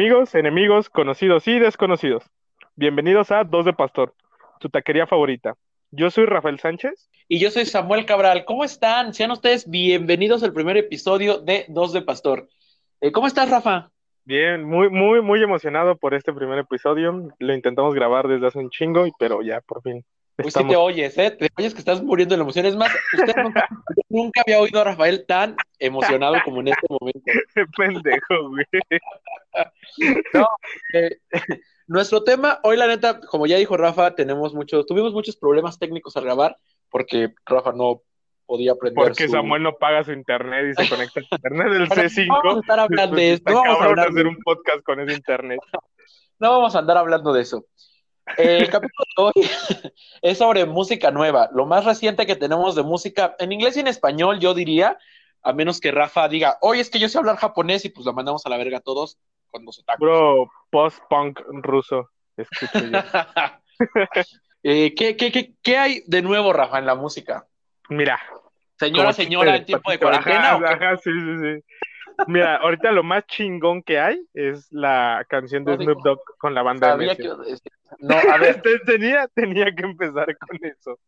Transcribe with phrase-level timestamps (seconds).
[0.00, 2.24] Amigos, enemigos, conocidos y desconocidos.
[2.74, 4.14] Bienvenidos a Dos de Pastor,
[4.58, 5.56] tu taquería favorita.
[5.90, 7.10] Yo soy Rafael Sánchez.
[7.28, 8.46] Y yo soy Samuel Cabral.
[8.46, 9.12] ¿Cómo están?
[9.12, 12.48] Sean ustedes bienvenidos al primer episodio de Dos de Pastor.
[13.02, 13.90] Eh, ¿Cómo estás, Rafa?
[14.24, 17.28] Bien, muy, muy, muy emocionado por este primer episodio.
[17.38, 20.02] Lo intentamos grabar desde hace un chingo, pero ya por fin.
[20.42, 21.30] Pues sí te oyes, ¿eh?
[21.30, 22.66] Te oyes que estás muriendo de la emoción.
[22.66, 23.68] Es más, usted nunca,
[24.08, 27.20] nunca había oído a Rafael tan emocionado como en este momento.
[27.76, 28.64] Pendejo, güey.
[30.32, 30.46] No,
[30.94, 31.18] eh,
[31.88, 36.16] nuestro tema, hoy la neta, como ya dijo Rafa, tenemos muchos, tuvimos muchos problemas técnicos
[36.16, 36.56] al grabar,
[36.88, 38.02] porque Rafa no
[38.46, 42.02] podía aprender Porque Samuel no paga su internet y se conecta al internet del Pero
[42.02, 42.26] C5.
[42.28, 45.00] no vamos a estar hablando de esto, no vamos a hablar hacer un podcast con
[45.00, 45.60] ese internet.
[46.38, 47.66] No vamos a andar hablando de eso.
[48.36, 49.32] El capítulo de hoy
[50.22, 53.86] es sobre música nueva, lo más reciente que tenemos de música en inglés y en
[53.86, 54.98] español, yo diría,
[55.42, 58.12] a menos que Rafa diga, oye, es que yo sé hablar japonés y pues lo
[58.12, 59.18] mandamos a la verga a todos
[59.50, 60.00] con los otakus.
[60.00, 62.10] Bro, post-punk ruso.
[62.36, 62.98] Escucho yo.
[64.62, 67.46] Eh, ¿qué, qué, qué, qué hay de nuevo, Rafa, en la música?
[67.88, 68.20] Mira.
[68.78, 70.58] Señora, señora, en tiempo de cuarentena.
[71.02, 71.64] Sí, sí, sí.
[72.26, 75.76] Mira, ahorita lo más chingón que hay es la canción de.
[75.76, 77.30] Snoop Dogg con la banda que-
[77.98, 80.98] No, a ver, Te- tenía, tenía que empezar con eso.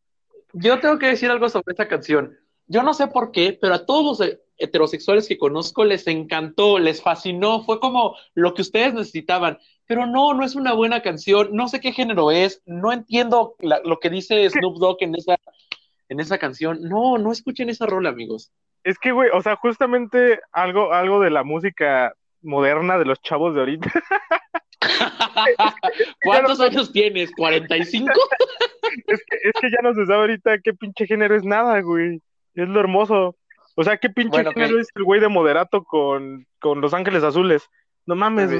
[0.52, 2.36] Yo tengo que decir algo sobre esta canción.
[2.66, 7.02] Yo no sé por qué, pero a todos los heterosexuales que conozco les encantó, les
[7.02, 9.58] fascinó, fue como lo que ustedes necesitaban.
[9.86, 13.80] Pero no, no es una buena canción, no sé qué género es, no entiendo la-
[13.84, 15.36] lo que dice Snoop Dogg en esa,
[16.08, 16.78] en esa canción.
[16.82, 18.52] No, no escuchen esa rola, amigos.
[18.84, 23.54] Es que, güey, o sea, justamente algo, algo de la música moderna de los chavos
[23.54, 23.90] de ahorita.
[26.24, 27.32] ¿Cuántos años tienes?
[27.32, 28.08] ¿45?
[29.06, 32.20] Es que, es que ya no se sabe ahorita qué pinche género es nada, güey.
[32.54, 33.36] Es lo hermoso.
[33.74, 37.24] O sea, qué pinche Bueno, género es el güey de moderato con, con Los Ángeles
[37.24, 37.66] Azules.
[38.04, 38.50] No mames,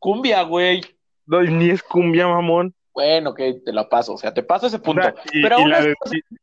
[0.00, 0.80] Cumbia, güey.
[1.26, 2.74] no, ni es cumbia, mamón.
[2.92, 5.02] Bueno, ok, te la paso, o sea, te paso ese O punto.
[5.02, 5.94] sea, y- Pero y aún de-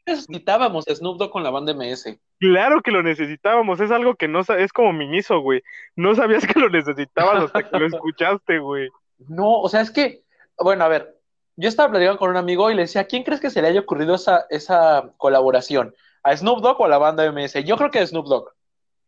[0.06, 2.18] necesitábamos Snoop Dogg con la banda MS.
[2.40, 5.62] Claro que lo necesitábamos, es algo que no es como Miniso, güey.
[5.98, 8.88] No sabías que lo necesitabas hasta que lo escuchaste, güey.
[9.28, 10.24] No, o sea, es que,
[10.58, 11.16] bueno, a ver,
[11.56, 13.68] yo estaba platicando con un amigo y le decía, ¿a quién crees que se le
[13.70, 15.94] haya ocurrido esa, esa colaboración?
[16.24, 17.64] ¿A Snoop Dogg o a la banda MS?
[17.64, 18.50] Yo creo que a Snoop Dogg.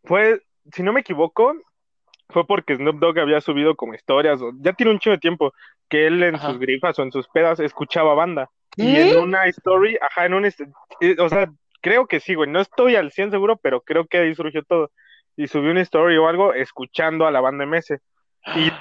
[0.04, 0.42] Fue,
[0.74, 1.54] si no me equivoco,
[2.30, 5.54] fue porque Snoop Dogg había subido como historias, o- ya tiene un chingo de tiempo,
[5.90, 6.50] que él en Ajá.
[6.52, 8.50] sus grifas o en sus pedas escuchaba banda.
[8.76, 10.54] Y en una story, ajá, en un, eh,
[11.20, 11.50] o sea,
[11.82, 14.92] creo que sí, güey, no estoy al 100 seguro, pero creo que ahí surgió todo.
[15.36, 18.00] Y subió una story o algo escuchando a la banda MS.
[18.56, 18.72] Y,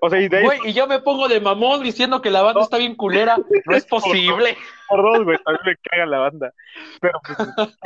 [0.00, 2.42] o sea, y de ahí Güey, y yo me pongo de mamón diciendo que la
[2.42, 3.36] banda está bien culera.
[3.64, 4.56] No es posible.
[4.88, 6.52] por dos, güey, también me caga la banda.
[7.00, 7.76] Pero pues,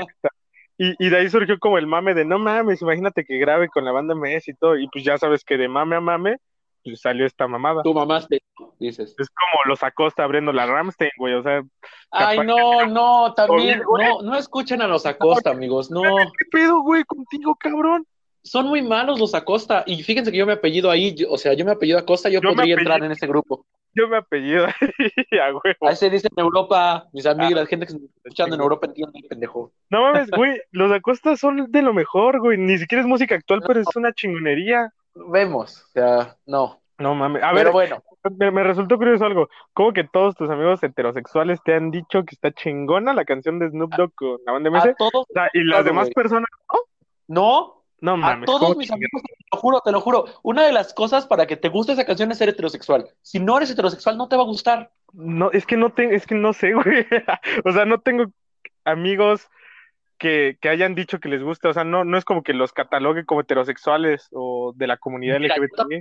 [0.78, 3.84] y, y de ahí surgió como el mame de no mames, imagínate que grabe con
[3.84, 4.78] la banda MS y todo.
[4.78, 6.37] Y pues ya sabes que de mame a mame,
[6.83, 7.83] pues salió esta mamada.
[7.83, 8.43] Tu mamá te
[8.78, 9.15] dices.
[9.19, 11.62] Es como los Acosta abriendo la Ramstein, güey, o sea,
[12.11, 16.03] Ay, no, no, también, Oye, no, no escuchen a los Acosta, amigos, no.
[16.03, 18.07] ¿qué pedo, güey, contigo, cabrón?
[18.43, 19.84] Son muy malos los Acosta.
[19.87, 22.41] Y fíjense que yo me apellido ahí, yo- o sea, yo me apellido Acosta, yo,
[22.41, 23.67] Yo podría apellido- entrar en ese grupo.
[23.95, 24.67] Yo me apellido
[25.43, 25.89] a huevo.
[25.89, 27.61] Ahí se dice en Europa, mis amigos, Ah.
[27.62, 29.73] la gente que se está escuchando en Europa entiende, pendejo.
[29.91, 32.56] No mames, güey, los Acosta son de lo mejor, güey.
[32.56, 34.93] Ni siquiera es música actual, pero es una chingonería.
[35.15, 36.81] Vemos, o sea, no.
[36.99, 37.43] No mames.
[37.43, 38.03] A ver, Pero bueno,
[38.39, 39.49] me, me resultó curioso algo.
[39.72, 43.71] ¿Cómo que todos tus amigos heterosexuales te han dicho que está chingona la canción de
[43.71, 44.89] Snoop Dogg con la banda MS?
[44.91, 46.78] a todos, O sea, y las demás personas, no,
[47.27, 48.47] no a mames.
[48.47, 50.25] todos ¿cómo mis amigos, te lo juro, te lo juro.
[50.43, 53.06] Una de las cosas para que te guste esa canción es ser heterosexual.
[53.22, 54.91] Si no eres heterosexual, no te va a gustar.
[55.12, 57.06] No, es que no tengo, es que no sé, güey.
[57.65, 58.27] O sea, no tengo
[58.84, 59.49] amigos
[60.21, 61.71] que, que hayan dicho que les gusta.
[61.71, 65.41] O sea, no, no es como que los catalogue como heterosexuales o de la comunidad
[65.41, 66.01] Mira, LGBTI.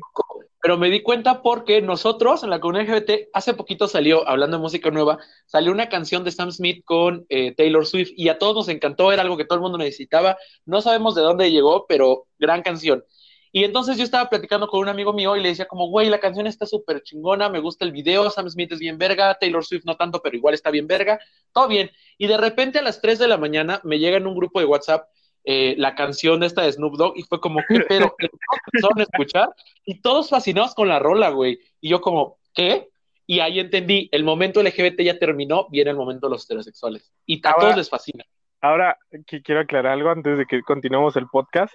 [0.62, 4.62] Pero me di cuenta porque nosotros en la comunidad LGBT, hace poquito salió, hablando de
[4.62, 8.56] música nueva, salió una canción de Sam Smith con eh, Taylor Swift y a todos
[8.56, 10.38] nos encantó, era algo que todo el mundo necesitaba.
[10.66, 13.04] No sabemos de dónde llegó, pero gran canción.
[13.52, 16.20] Y entonces yo estaba platicando con un amigo mío y le decía como, güey, la
[16.20, 19.86] canción está súper chingona, me gusta el video, Sam Smith es bien verga, Taylor Swift
[19.86, 21.20] no tanto, pero igual está bien verga,
[21.52, 21.90] todo bien.
[22.18, 24.66] Y de repente a las 3 de la mañana me llega en un grupo de
[24.66, 25.08] WhatsApp
[25.46, 28.14] eh, la canción esta de Snoop Dogg y fue como, ¿qué pedo?
[28.20, 28.20] Todos
[28.74, 29.50] empezaron a escuchar
[29.86, 31.60] y todos fascinados con la rola, güey.
[31.82, 32.90] Y yo como, ¿qué?
[33.26, 37.12] Y ahí entendí, el momento LGBT ya terminó, viene el momento de los heterosexuales.
[37.26, 38.24] Y a Ahora- todos les fascina.
[38.62, 41.74] Ahora, que quiero aclarar algo antes de que continuemos el podcast.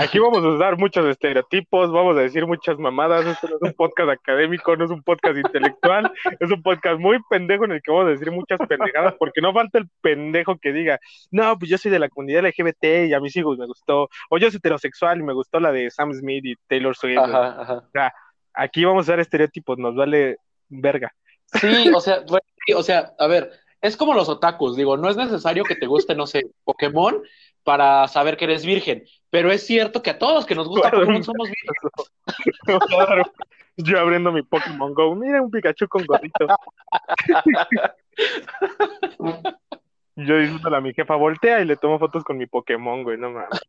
[0.00, 3.26] Aquí vamos a usar muchos estereotipos, vamos a decir muchas mamadas.
[3.26, 7.18] Esto no es un podcast académico, no es un podcast intelectual, es un podcast muy
[7.28, 10.72] pendejo en el que vamos a decir muchas pendejadas, porque no falta el pendejo que
[10.72, 11.00] diga,
[11.32, 14.38] no, pues yo soy de la comunidad LGBT y a mis hijos me gustó, o
[14.38, 17.18] yo soy heterosexual y me gustó la de Sam Smith y Taylor Swift.
[17.18, 18.14] Ajá, ajá.
[18.54, 20.36] aquí vamos a dar estereotipos, nos vale
[20.68, 21.12] verga.
[21.54, 23.50] Sí, o sea, bueno, sí, o sea, a ver,
[23.80, 27.20] es como los otakus, digo, no es necesario que te guste, no sé, Pokémon
[27.64, 30.90] para saber que eres virgen, pero es cierto que a todos los que nos gusta
[30.90, 31.06] Claro.
[31.06, 32.78] Pokémon somos virgen.
[32.88, 33.22] Claro.
[33.76, 36.46] Yo abriendo mi Pokémon Go, mira un Pikachu con gorrito.
[40.20, 43.30] Yo diciéndole a mi jefa, voltea y le tomo fotos con mi Pokémon, güey, no
[43.30, 43.60] mames.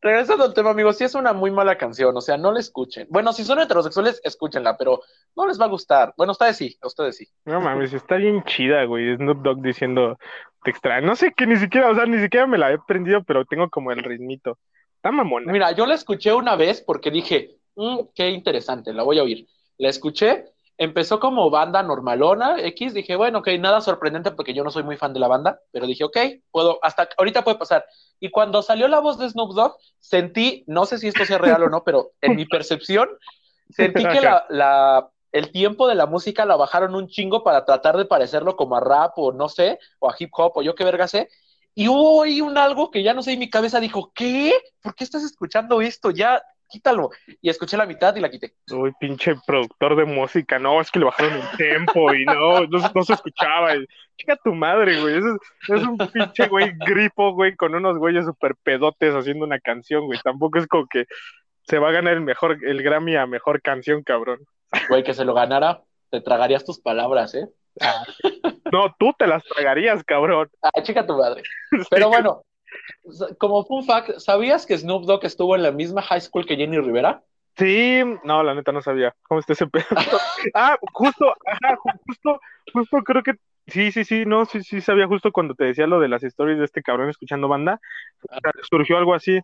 [0.00, 3.06] Regresando al tema, amigos, sí es una muy mala canción, o sea, no la escuchen.
[3.08, 5.00] Bueno, si son heterosexuales, escúchenla, pero
[5.36, 6.12] no les va a gustar.
[6.16, 7.28] Bueno, ustedes sí, a ustedes sí.
[7.44, 9.14] No mames, está bien chida, güey.
[9.14, 10.18] Snoop Dogg diciendo,
[10.64, 11.06] te extraño.
[11.06, 13.70] No sé que ni siquiera, o sea, ni siquiera me la he prendido, pero tengo
[13.70, 14.58] como el ritmito.
[15.02, 15.50] Está mamona.
[15.52, 19.48] Mira, yo la escuché una vez porque dije, "Mm, qué interesante, la voy a oír.
[19.78, 20.44] La escuché,
[20.78, 24.96] empezó como banda normalona, X, dije, bueno, ok, nada sorprendente porque yo no soy muy
[24.96, 26.16] fan de la banda, pero dije, ok,
[26.52, 27.84] puedo, hasta ahorita puede pasar.
[28.20, 31.62] Y cuando salió la voz de Snoop Dogg, sentí, no sé si esto sea real
[31.64, 33.08] o no, pero en mi percepción,
[33.70, 37.96] sentí que la, la- el tiempo de la música la bajaron un chingo para tratar
[37.96, 40.84] de parecerlo como a rap o no sé, o a hip hop o yo qué
[40.84, 41.28] verga sé.
[41.74, 44.52] Y hubo ahí un algo que ya no sé, y mi cabeza dijo, ¿qué?
[44.82, 46.10] ¿Por qué estás escuchando esto?
[46.10, 47.10] Ya, quítalo.
[47.40, 48.54] Y escuché la mitad y la quité.
[48.70, 50.58] Uy, pinche productor de música.
[50.58, 53.72] No, es que le bajaron el tempo y no, no, no se escuchaba.
[54.16, 55.18] Chica tu madre, güey.
[55.18, 55.24] Es,
[55.68, 60.18] es un pinche güey gripo, güey, con unos güeyes super pedotes haciendo una canción, güey.
[60.22, 61.06] Tampoco es como que
[61.66, 64.40] se va a ganar el mejor, el Grammy a mejor canción, cabrón.
[64.88, 67.48] Güey, que se lo ganara, te tragarías tus palabras, ¿eh?
[68.72, 70.48] No, tú te las tragarías, cabrón.
[70.62, 71.42] Ah, chica tu madre.
[71.90, 72.42] Pero bueno,
[73.38, 76.78] como fun fact, ¿sabías que Snoop Dogg estuvo en la misma high school que Jenny
[76.78, 77.22] Rivera?
[77.56, 79.14] Sí, no, la neta no sabía.
[79.24, 79.84] ¿Cómo está ese pedo?
[80.54, 82.40] Ah, justo, ajá, ju- justo,
[82.72, 83.34] justo creo que
[83.66, 86.58] sí, sí, sí, no, sí, sí sabía justo cuando te decía lo de las stories
[86.58, 87.78] de este cabrón escuchando banda,
[88.30, 89.40] o sea, surgió algo así,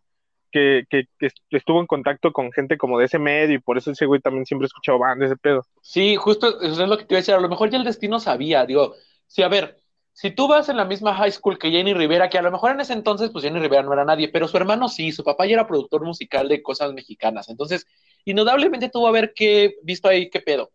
[0.50, 3.90] que, que, que estuvo en contacto con gente como de ese medio y por eso
[3.90, 5.64] ese güey también siempre ha escuchado banda, ese pedo.
[5.82, 7.34] Sí, justo eso es lo que te iba a decir.
[7.34, 8.66] A lo mejor ya el destino sabía.
[8.66, 8.94] Digo,
[9.28, 9.80] sí, a ver,
[10.12, 12.72] si tú vas en la misma high school que Jenny Rivera, que a lo mejor
[12.72, 15.46] en ese entonces, pues Jenny Rivera no era nadie, pero su hermano sí, su papá
[15.46, 17.48] ya era productor musical de cosas mexicanas.
[17.48, 17.86] Entonces,
[18.24, 20.72] indudablemente tuvo a ver qué, visto ahí qué pedo.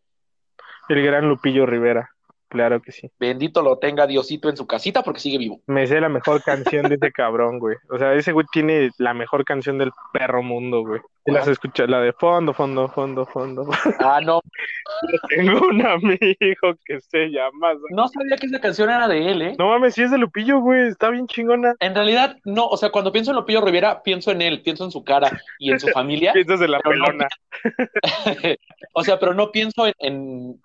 [0.87, 2.12] El gran Lupillo Rivera,
[2.53, 3.09] claro que sí.
[3.19, 5.59] Bendito lo tenga Diosito en su casita porque sigue vivo.
[5.67, 7.75] Me sé la mejor canción de ese cabrón, güey.
[7.89, 11.01] O sea, ese güey tiene la mejor canción del perro mundo, güey.
[11.25, 13.65] Y las escucha, la de fondo, fondo, fondo, fondo.
[13.99, 14.41] Ah, no,
[15.29, 17.73] Tengo un amigo que se llama.
[17.91, 19.55] no sabía que esa canción era de él, ¿eh?
[19.57, 20.89] No mames, sí es de Lupillo, güey.
[20.89, 21.75] Está bien chingona.
[21.79, 24.91] En realidad, no, o sea, cuando pienso en Lupillo Rivera, pienso en él, pienso en
[24.91, 26.33] su cara y en su familia.
[26.33, 27.27] Piensas de la no- pelona.
[28.93, 30.61] o sea, pero no pienso en, en,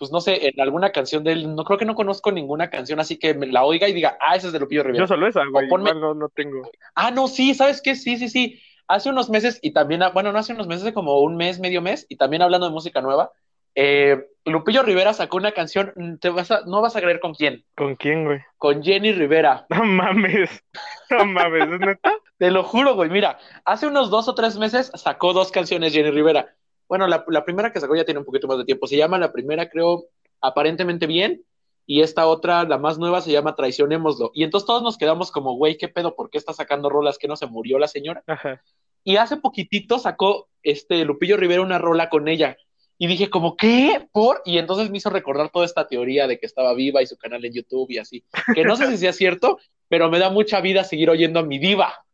[0.00, 1.54] pues no sé, en alguna canción de él.
[1.54, 4.34] No creo que no conozco ninguna canción así que me la oiga y diga, ah,
[4.34, 5.04] esa es de Lupillo Rivera.
[5.04, 5.68] Yo solo esa, güey.
[5.68, 6.68] Ponme- no, no tengo.
[6.94, 7.94] Ah, no, sí, ¿sabes qué?
[7.94, 8.60] Sí, sí, sí.
[8.88, 11.60] Hace unos meses y también, ah, bueno, no hace unos meses, hace como un mes,
[11.60, 13.30] medio mes, y también hablando de música nueva,
[13.74, 17.34] eh, Lupillo Rivera sacó una canción, mm, te vas a, no vas a creer con
[17.34, 18.40] quién, ¿Con quién, güey?
[18.58, 19.66] con Jenny Rivera.
[19.70, 20.64] No mames.
[21.10, 22.12] No mames, ¿es neta?
[22.38, 23.10] Te lo juro, güey.
[23.10, 26.48] Mira, hace unos dos o tres meses sacó dos canciones Jenny Rivera.
[26.90, 28.88] Bueno, la, la primera que sacó ya tiene un poquito más de tiempo.
[28.88, 30.06] Se llama la primera, creo,
[30.40, 31.44] aparentemente bien.
[31.86, 34.32] Y esta otra, la más nueva, se llama Traicionémoslo.
[34.34, 36.16] Y entonces todos nos quedamos como, güey, ¿qué pedo?
[36.16, 38.24] ¿Por qué está sacando rolas que no se murió la señora?
[38.26, 38.60] Ajá.
[39.04, 42.56] Y hace poquitito sacó este Lupillo Rivera una rola con ella.
[42.98, 44.08] Y dije como, ¿qué?
[44.10, 44.42] ¿Por?
[44.44, 47.44] Y entonces me hizo recordar toda esta teoría de que estaba viva y su canal
[47.44, 48.24] en YouTube y así.
[48.52, 51.60] Que no sé si sea cierto, pero me da mucha vida seguir oyendo a mi
[51.60, 52.04] diva.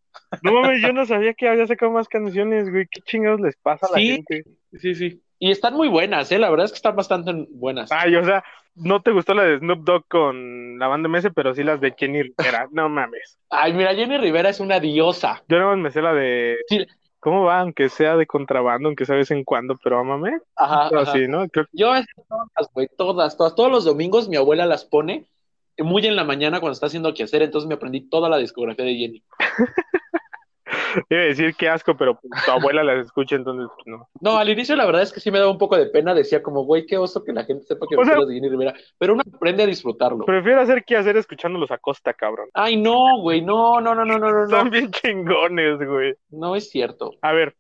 [0.42, 2.86] No mames, yo no sabía que había sacado más canciones, güey.
[2.90, 4.12] ¿Qué chingados les pasa a la Sí.
[4.12, 4.44] gente?
[4.78, 5.22] Sí, sí.
[5.38, 6.38] Y están muy buenas, ¿eh?
[6.38, 7.92] La verdad es que están bastante buenas.
[7.92, 8.42] Ay, o sea,
[8.74, 11.92] no te gustó la de Snoop Dogg con la banda MS, pero sí las de
[11.92, 12.68] Kenny Rivera.
[12.72, 13.38] No mames.
[13.50, 15.42] Ay, mira, Jenny Rivera es una diosa.
[15.48, 16.56] Yo nada más me sé la de.
[16.68, 16.86] Sí.
[17.20, 17.60] ¿Cómo va?
[17.60, 20.38] Aunque sea de contrabando, aunque sea de vez en cuando, pero amame.
[20.54, 21.12] Ajá, Pero ajá.
[21.12, 21.48] sí, ¿no?
[21.48, 23.54] Creo Yo esas todas, güey, todas, todas.
[23.56, 25.24] Todos los domingos mi abuela las pone
[25.78, 28.94] muy en la mañana cuando está haciendo quehacer, entonces me aprendí toda la discografía de
[28.96, 29.22] Jenny.
[31.10, 34.08] a decir qué asco, pero tu abuela las escucha, entonces pues, no.
[34.20, 36.42] No, al inicio la verdad es que sí me daba un poco de pena, decía
[36.42, 39.22] como, güey, qué oso que la gente sepa que me de Jenny Rivera, pero uno
[39.34, 40.24] aprende a disfrutarlo.
[40.24, 42.48] Prefiero hacer qué hacer escuchándolos a costa, cabrón.
[42.54, 46.14] Ay, no, güey, no, no, no, no, no, no, Son bien chingones, güey.
[46.30, 47.12] no es cierto.
[47.22, 47.54] A ver,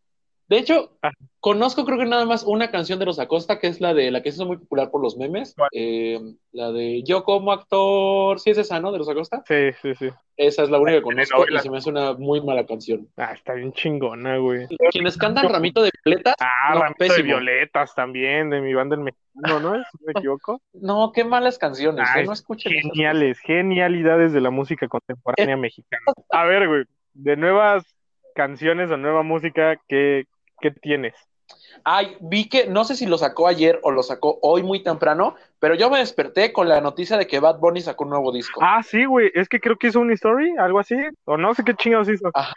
[0.48, 1.10] De hecho, Ah.
[1.40, 4.22] conozco creo que nada más una canción de los Acosta, que es la de la
[4.22, 5.54] que se hizo muy popular por los memes.
[5.72, 6.20] Eh,
[6.52, 8.92] la de Yo como actor, sí es esa, ¿no?
[8.92, 9.42] De los Acosta.
[9.46, 10.08] sí, sí, sí.
[10.36, 13.08] Esa es la única que conozco y se me hace una muy mala canción.
[13.16, 14.66] Ah, está bien chingona, güey.
[14.92, 17.22] Quienes cantan Ramito de Violetas, Ah, No, Ramito de.
[17.22, 19.74] Violetas también, de mi banda el mexicano, ¿no?
[19.76, 20.60] Si no me equivoco.
[20.74, 22.26] no, qué malas canciones, Ay, ¿eh?
[22.26, 26.02] no escuchen Geniales, genialidades de la música contemporánea mexicana.
[26.30, 26.84] A ver, güey,
[27.14, 27.84] de nuevas
[28.34, 30.26] canciones o nueva música, ¿qué,
[30.60, 31.14] qué tienes?
[31.84, 35.36] Ay, vi que, no sé si lo sacó ayer o lo sacó hoy muy temprano,
[35.60, 38.60] pero yo me desperté con la noticia de que Bad Bunny sacó un nuevo disco.
[38.62, 41.62] Ah, sí, güey, es que creo que hizo una story, algo así, o no sé
[41.64, 42.54] qué chingados hizo, Ajá.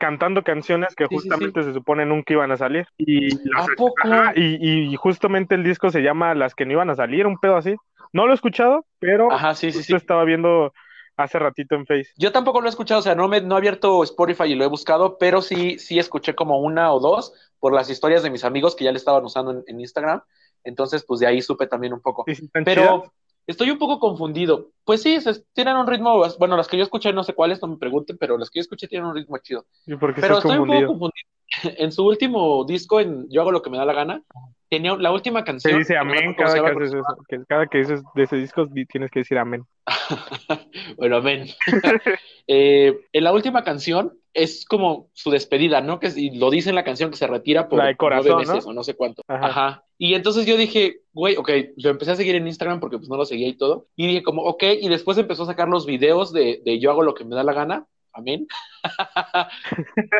[0.00, 2.86] cantando canciones que Sí, sí, justamente se supone nunca iban a salir.
[2.98, 3.94] Y, ¿A poco?
[4.02, 7.38] ajá, y, y justamente el disco se llama Las que no iban a salir, un
[7.38, 7.76] pedo así.
[8.12, 9.68] No lo he escuchado, pero Ajá, sí.
[9.68, 10.72] estaba viendo
[11.18, 12.08] hace ratito en Face.
[12.16, 14.64] Yo tampoco lo he escuchado, o sea, no me no he abierto Spotify y lo
[14.64, 18.44] he buscado, pero sí, sí escuché como una o dos por las historias de mis
[18.44, 20.22] amigos que ya le estaban usando en, en Instagram.
[20.64, 22.24] Entonces, pues de ahí supe también un poco.
[22.26, 23.12] ¿Y si están Pero chidas?
[23.46, 24.70] estoy un poco confundido.
[24.84, 27.68] Pues sí, se- tienen un ritmo, bueno, las que yo escuché, no sé cuáles, no
[27.68, 29.66] me pregunten, pero las que yo escuché tienen un ritmo chido.
[29.86, 31.28] ¿Y por qué Pero estoy un poco confundido.
[31.78, 34.22] En su último disco, en Yo hago lo que me da la gana,
[34.68, 35.78] tenía la última Se canción.
[35.78, 37.16] dice no me amén cada se que haces eso.
[37.28, 39.64] Que cada que dices de ese disco di- tienes que decir amén.
[40.96, 41.46] Bueno, amén.
[42.50, 46.00] Eh, en la última canción es como su despedida, ¿no?
[46.00, 48.46] Que y lo dice en la canción que se retira por La de corazón, nueve
[48.46, 48.70] meses ¿no?
[48.70, 49.20] o no sé cuánto.
[49.28, 49.46] Ajá.
[49.48, 49.84] Ajá.
[49.98, 53.18] Y entonces yo dije, güey, ok, lo empecé a seguir en Instagram porque pues no
[53.18, 53.88] lo seguía y todo.
[53.96, 57.02] Y dije como, ok, y después empezó a sacar los videos de, de yo hago
[57.02, 57.86] lo que me da la gana.
[58.12, 58.46] Amén.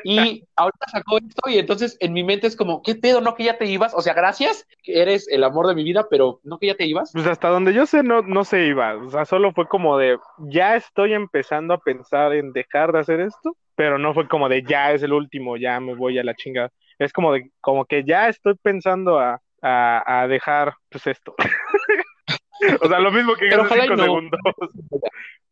[0.05, 3.21] y ahorita sacó esto y entonces en mi mente es como, ¿qué pedo?
[3.21, 3.95] ¿No que ya te ibas?
[3.95, 6.87] O sea, gracias, que eres el amor de mi vida, pero ¿no que ya te
[6.87, 7.11] ibas?
[7.13, 8.97] Pues hasta donde yo sé, no, no se iba.
[8.97, 13.21] O sea, solo fue como de, ya estoy empezando a pensar en dejar de hacer
[13.21, 16.35] esto, pero no fue como de, ya es el último, ya me voy a la
[16.35, 16.71] chingada.
[16.99, 21.35] Es como de, como que ya estoy pensando a, a, a dejar, pues esto.
[22.81, 24.03] O sea, lo mismo que y cinco no.
[24.03, 24.41] segundos.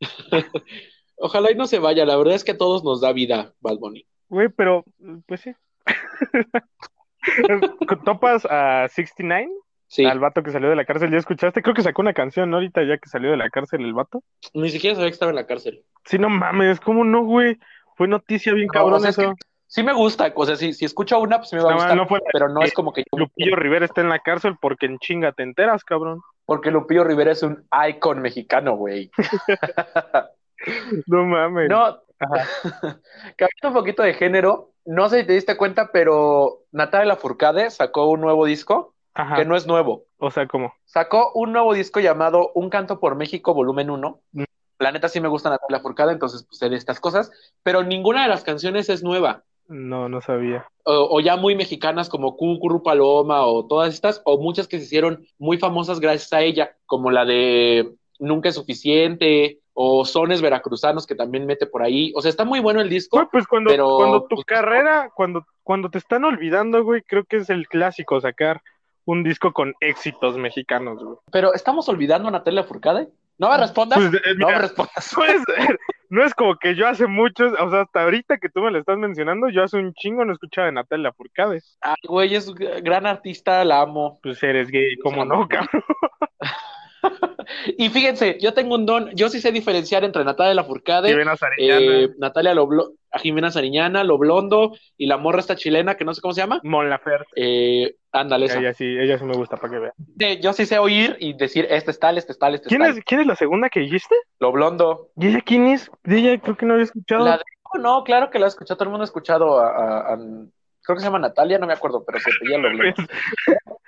[1.19, 3.79] Ojalá y no se vaya, la verdad es que a todos nos da vida, Bad
[3.79, 4.07] Bunny.
[4.29, 4.85] Güey, pero,
[5.27, 5.53] pues sí.
[8.05, 9.51] ¿Topas a 69?
[9.89, 11.63] Sí, Al vato que salió de la cárcel, ¿ya escuchaste?
[11.63, 12.57] Creo que sacó una canción ¿no?
[12.57, 14.21] ahorita ya que salió de la cárcel el vato.
[14.53, 15.85] ni siquiera sabía que estaba en la cárcel.
[16.05, 17.57] Sí, no mames, ¿cómo no, güey?
[17.97, 19.31] Fue noticia bien No, cabrón o sea, es eso.
[19.31, 19.37] que
[19.69, 21.97] sí me gusta, o sea, si, si escucho una, pues me va a No, gustar,
[21.97, 24.87] no fue pero no es como que yo, Lupillo Rivera está en la cárcel porque
[24.87, 26.21] en chinga te enteras, cabrón.
[26.47, 29.11] porque Lupillo Rivera es un icon mexicano, güey.
[31.07, 31.69] No mames.
[31.69, 37.71] No, cambiando un poquito de género, no sé si te diste cuenta, pero Natalia Lafourcade
[37.71, 39.37] sacó un nuevo disco, Ajá.
[39.37, 40.05] que no es nuevo.
[40.19, 40.73] O sea, ¿cómo?
[40.85, 44.21] Sacó un nuevo disco llamado Un Canto por México, volumen 1.
[44.33, 44.45] Mm.
[44.79, 47.31] La neta sí me gusta Natalia Lafourcade, entonces pues sé de estas cosas,
[47.63, 49.43] pero ninguna de las canciones es nueva.
[49.69, 50.69] No, no sabía.
[50.85, 54.85] o, o ya muy mexicanas como Cucurru Paloma o todas estas, o muchas que se
[54.85, 61.07] hicieron muy famosas gracias a ella, como la de Nunca es suficiente, o Sones Veracruzanos
[61.07, 62.11] que también mete por ahí.
[62.17, 63.29] O sea, está muy bueno el disco.
[63.31, 67.37] Pues cuando, pero, cuando tu pues, carrera, cuando, cuando te están olvidando, güey, creo que
[67.37, 68.63] es el clásico sacar
[69.05, 71.17] un disco con éxitos mexicanos, güey.
[71.31, 73.09] Pero estamos olvidando a Natalia Furcade.
[73.37, 73.99] No me respondas.
[73.99, 75.15] Pues, eh, no me respondas.
[75.15, 75.43] no es,
[76.09, 78.79] no es como que yo hace muchos, o sea, hasta ahorita que tú me lo
[78.79, 81.61] estás mencionando, yo hace un chingo no escuchaba de Natalia Furcade.
[81.83, 84.19] Ay, güey, es gran artista, la amo.
[84.23, 85.47] Pues eres gay, ¿cómo no.
[85.47, 85.83] cabrón?
[87.79, 91.81] Y fíjense, yo tengo un don, yo sí sé diferenciar entre Natalia Lafourcade, Jimena Sariñana,
[91.81, 96.13] eh, Natalia Loblo, a Jimena Sariñana, Lo Blondo y la morra esta chilena que no
[96.13, 96.61] sé cómo se llama.
[96.65, 97.29] Mon Laferte.
[97.37, 98.59] Eh, ándale, esa.
[98.59, 99.93] Ella sí, ella sí me gusta, para que vean.
[100.19, 102.83] Sí, yo sí sé oír y decir, este es tal, este es tal, este ¿Quién
[102.83, 103.05] es, tal.
[103.05, 104.17] ¿Quién es la segunda que dijiste?
[104.41, 105.11] Lo blondo.
[105.17, 105.91] ¿Y ella quién es?
[106.03, 107.25] De ella creo que no había escuchado.
[107.25, 107.45] La de...
[107.81, 110.97] No, claro que la he escuchado, todo el mundo ha escuchado a, a- a- creo
[110.97, 112.95] que se llama Natalia, no me acuerdo, pero se pedía Lo blondo.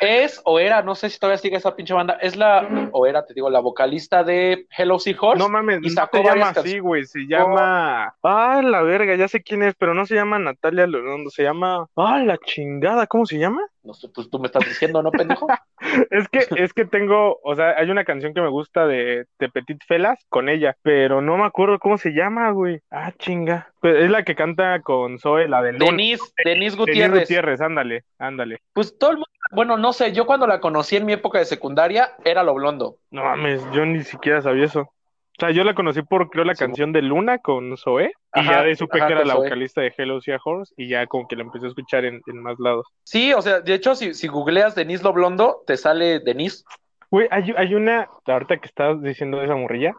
[0.00, 3.24] Es o era, no sé si todavía sigue esa pinche banda, es la, o era,
[3.24, 5.38] te digo, la vocalista de Hello Seahorse.
[5.38, 8.14] No mames, y no se llama así, güey, se llama...
[8.22, 11.86] Ah, la verga, ya sé quién es, pero no se llama Natalia Lorondo, se llama...
[11.96, 13.62] Ah, la chingada, ¿cómo se llama?
[13.86, 15.46] No sé, pues tú me estás diciendo, ¿no, pendejo?
[16.10, 19.48] Es que, es que tengo, o sea, hay una canción que me gusta de, de
[19.48, 22.80] Petit Felas con ella, pero no me acuerdo cómo se llama, güey.
[22.90, 23.72] Ah, chinga.
[23.80, 25.84] Pues es la que canta con Zoe, la de Luna.
[25.86, 27.20] Denise, Denise Denise Gutiérrez.
[27.20, 28.60] Gutiérrez, ándale, ándale.
[28.72, 31.44] Pues todo el mundo, bueno, no sé, yo cuando la conocí en mi época de
[31.44, 32.98] secundaria era Lo blondo.
[33.10, 34.92] No mames, yo ni siquiera sabía eso.
[35.38, 36.64] O sea, yo la conocí por, creo, la Sí.
[36.64, 39.82] canción de Luna con Zoe, y Ajá, ya de supe ajá, que era la vocalista
[39.82, 42.86] de Hello Horse, y ya como que la empecé a escuchar en, en más lados.
[43.04, 46.64] Sí, o sea, de hecho, si, si googleas Denise Lo blondo, te sale Denise.
[47.10, 49.94] Güey, hay, hay una, ahorita que estás diciendo de esa morrilla,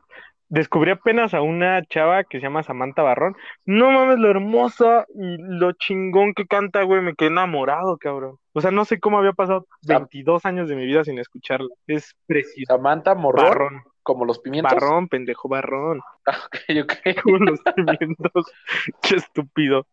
[0.49, 3.35] descubrí apenas a una chava que se llama Samantha Barrón.
[3.65, 8.37] No mames, lo hermosa y lo chingón que canta, güey, me quedé enamorado, cabrón.
[8.53, 11.67] O sea, no sé cómo había pasado Sam- 22 años de mi vida sin escucharla.
[11.85, 12.73] Es precioso.
[12.73, 14.73] Samantha Morrón, Barrón, como los pimientos.
[14.73, 15.99] barrón, pendejo, barrón.
[16.25, 16.93] Ok, ok.
[17.23, 18.45] Como los pimientos.
[19.01, 19.85] Qué estúpido.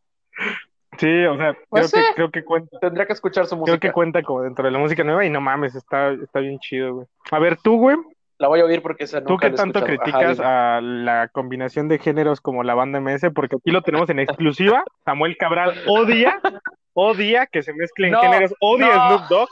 [0.98, 2.78] Sí, o sea, Pues creo que, creo que cuenta.
[2.78, 3.78] Tendría que escuchar su Creo música.
[3.80, 6.94] que cuenta como dentro de la música nueva y no mames, está, está bien chido,
[6.94, 7.06] güey.
[7.32, 7.96] A ver, tú, güey,
[8.38, 10.02] La voy a oír porque esa ¿Tú nunca qué la he tanto escuchado.
[10.04, 13.26] Criticas a la combinación de géneros como la banda MS?
[13.34, 14.84] Porque aquí lo tenemos en exclusiva.
[15.04, 16.40] Samuel Cabral odia
[16.94, 19.18] odia que se mezclen No, géneros, odia a no.
[19.18, 19.48] Snoop Dogg,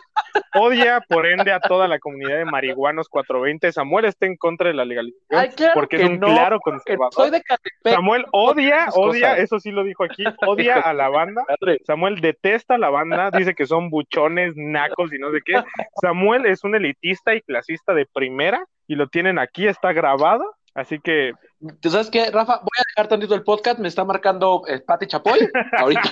[0.54, 3.72] odia por ende a toda la comunidad de marihuanos 420.
[3.72, 6.58] Samuel está en contra de la legalización Ay, claro porque que es un no, claro
[6.64, 7.12] que conservador.
[7.12, 7.94] soy de Catepec.
[7.94, 11.44] Samuel odia, odia, eso sí lo dijo aquí, odia a la banda.
[11.86, 15.62] Samuel detesta a la banda, dice que son buchones, nacos y no sé qué.
[16.00, 20.54] Samuel es un elitista y clasista de primera y lo tienen aquí, está grabado.
[20.74, 21.32] Así que
[21.80, 22.58] ¿Tú sabes qué, Rafa?
[22.58, 25.38] Voy a dejar tantito el podcast, me está marcando eh, Pati Chapoy.
[25.78, 26.02] Ahorita.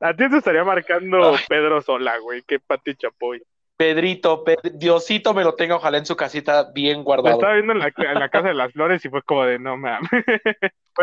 [0.00, 1.40] A ti te estaría marcando Ay.
[1.48, 3.42] Pedro Sola, güey, que Pati Chapoy.
[3.76, 7.34] Pedrito, Ped- Diosito me lo tenga, ojalá en su casita bien Lo guardado.
[7.36, 9.76] estaba viendo en la, en la Casa de las Flores y fue como de no
[9.76, 10.08] mames.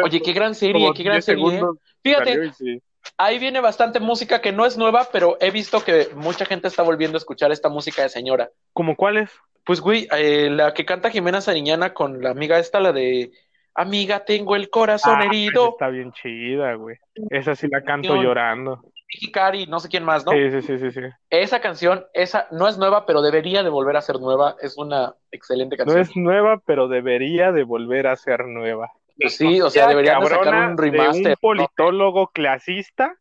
[0.03, 1.57] Oye, qué gran serie, qué gran 10 serie.
[1.57, 1.61] ¿eh?
[2.01, 2.81] Fíjate, sí.
[3.17, 6.81] ahí viene bastante música que no es nueva, pero he visto que mucha gente está
[6.81, 8.49] volviendo a escuchar esta música de señora.
[8.73, 9.29] ¿Cómo cuáles?
[9.65, 13.31] Pues, güey, eh, la que canta Jimena Sariñana con la amiga esta, la de
[13.75, 16.97] Amiga, tengo el corazón Ah, esa herido, está bien chida, güey.
[17.29, 18.83] Esa sí la canto llorando.
[19.09, 20.31] Hikari, no sé quién más, ¿no?
[20.31, 21.01] Sí, sí, sí, sí, sí.
[21.29, 24.55] Esa canción, esa no es nueva, pero debería de volver a ser nueva.
[24.61, 26.01] Es una excelente No canción.
[26.01, 28.91] es nueva, pero debería de volver a ser nueva.
[29.19, 31.27] Pues sí, o sea, deberían de sacar un de remaster.
[31.31, 33.13] un politólogo clasista de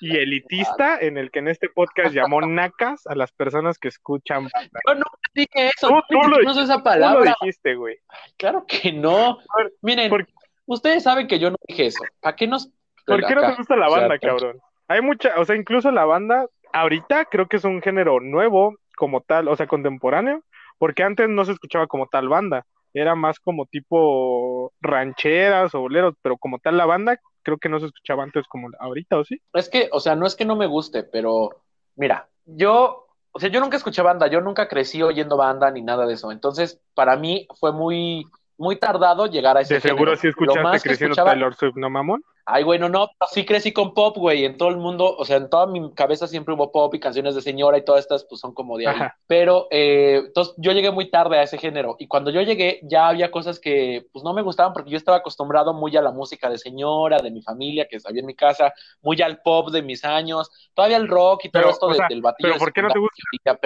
[0.00, 4.48] y elitista en el que en este podcast llamó nacas a las personas que escuchan.
[4.86, 5.04] Yo no
[5.34, 7.34] dije eso, Tú- no tú lo no esa Tú lo palabra.
[7.40, 7.98] dijiste, güey.
[8.36, 9.38] Claro que no.
[9.56, 10.26] Ver, Miren, ¿por-
[10.66, 12.02] ustedes saben que yo no dije eso.
[12.20, 12.70] ¿Para qué nos
[13.06, 14.58] ¿Por qué no te gusta la O sea, banda, cabrón?
[14.88, 19.20] Hay mucha, o sea, incluso la banda ahorita creo que es un género nuevo como
[19.22, 20.42] tal, o sea, contemporáneo,
[20.78, 22.64] porque antes no se escuchaba como tal banda,
[22.94, 27.78] era más como tipo rancheras o boleros, pero como tal la banda creo que no
[27.80, 29.40] se escuchaba antes como ahorita, ¿o sí?
[29.52, 31.50] Es que, o sea, no es que no me guste, pero
[31.96, 36.06] mira, yo, o sea, yo nunca escuché banda, yo nunca crecí oyendo banda ni nada
[36.06, 36.32] de eso.
[36.32, 38.26] Entonces, para mí fue muy,
[38.56, 40.16] muy tardado llegar a ese De seguro género.
[40.20, 42.22] sí escuchaste creciendo escuchaba- Taylor Swift, ¿no, mamón?
[42.44, 45.36] Ay, bueno, no, pero sí crecí con pop, güey, en todo el mundo, o sea,
[45.36, 48.40] en toda mi cabeza siempre hubo pop y canciones de señora y todas estas, pues
[48.40, 48.94] son como de ahí.
[48.96, 49.16] Ajá.
[49.28, 53.06] Pero, eh, entonces, yo llegué muy tarde a ese género y cuando yo llegué ya
[53.08, 56.50] había cosas que, pues, no me gustaban porque yo estaba acostumbrado muy a la música
[56.50, 60.04] de señora, de mi familia, que había en mi casa, muy al pop de mis
[60.04, 62.48] años, todavía el rock y todo Pero, esto o de- sea, del batillo.
[62.48, 63.58] pero ¿por qué no te gusta eso.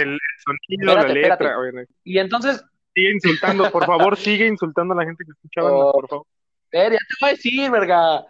[0.00, 1.34] El sonido, Espérate, la letra,
[1.66, 1.92] espérate.
[2.04, 5.92] Y entonces, sigue insultando, por favor, sigue insultando a la gente que escucha banda, Oh.
[5.92, 6.26] por favor.
[6.72, 8.26] Ya te voy a decir, verga.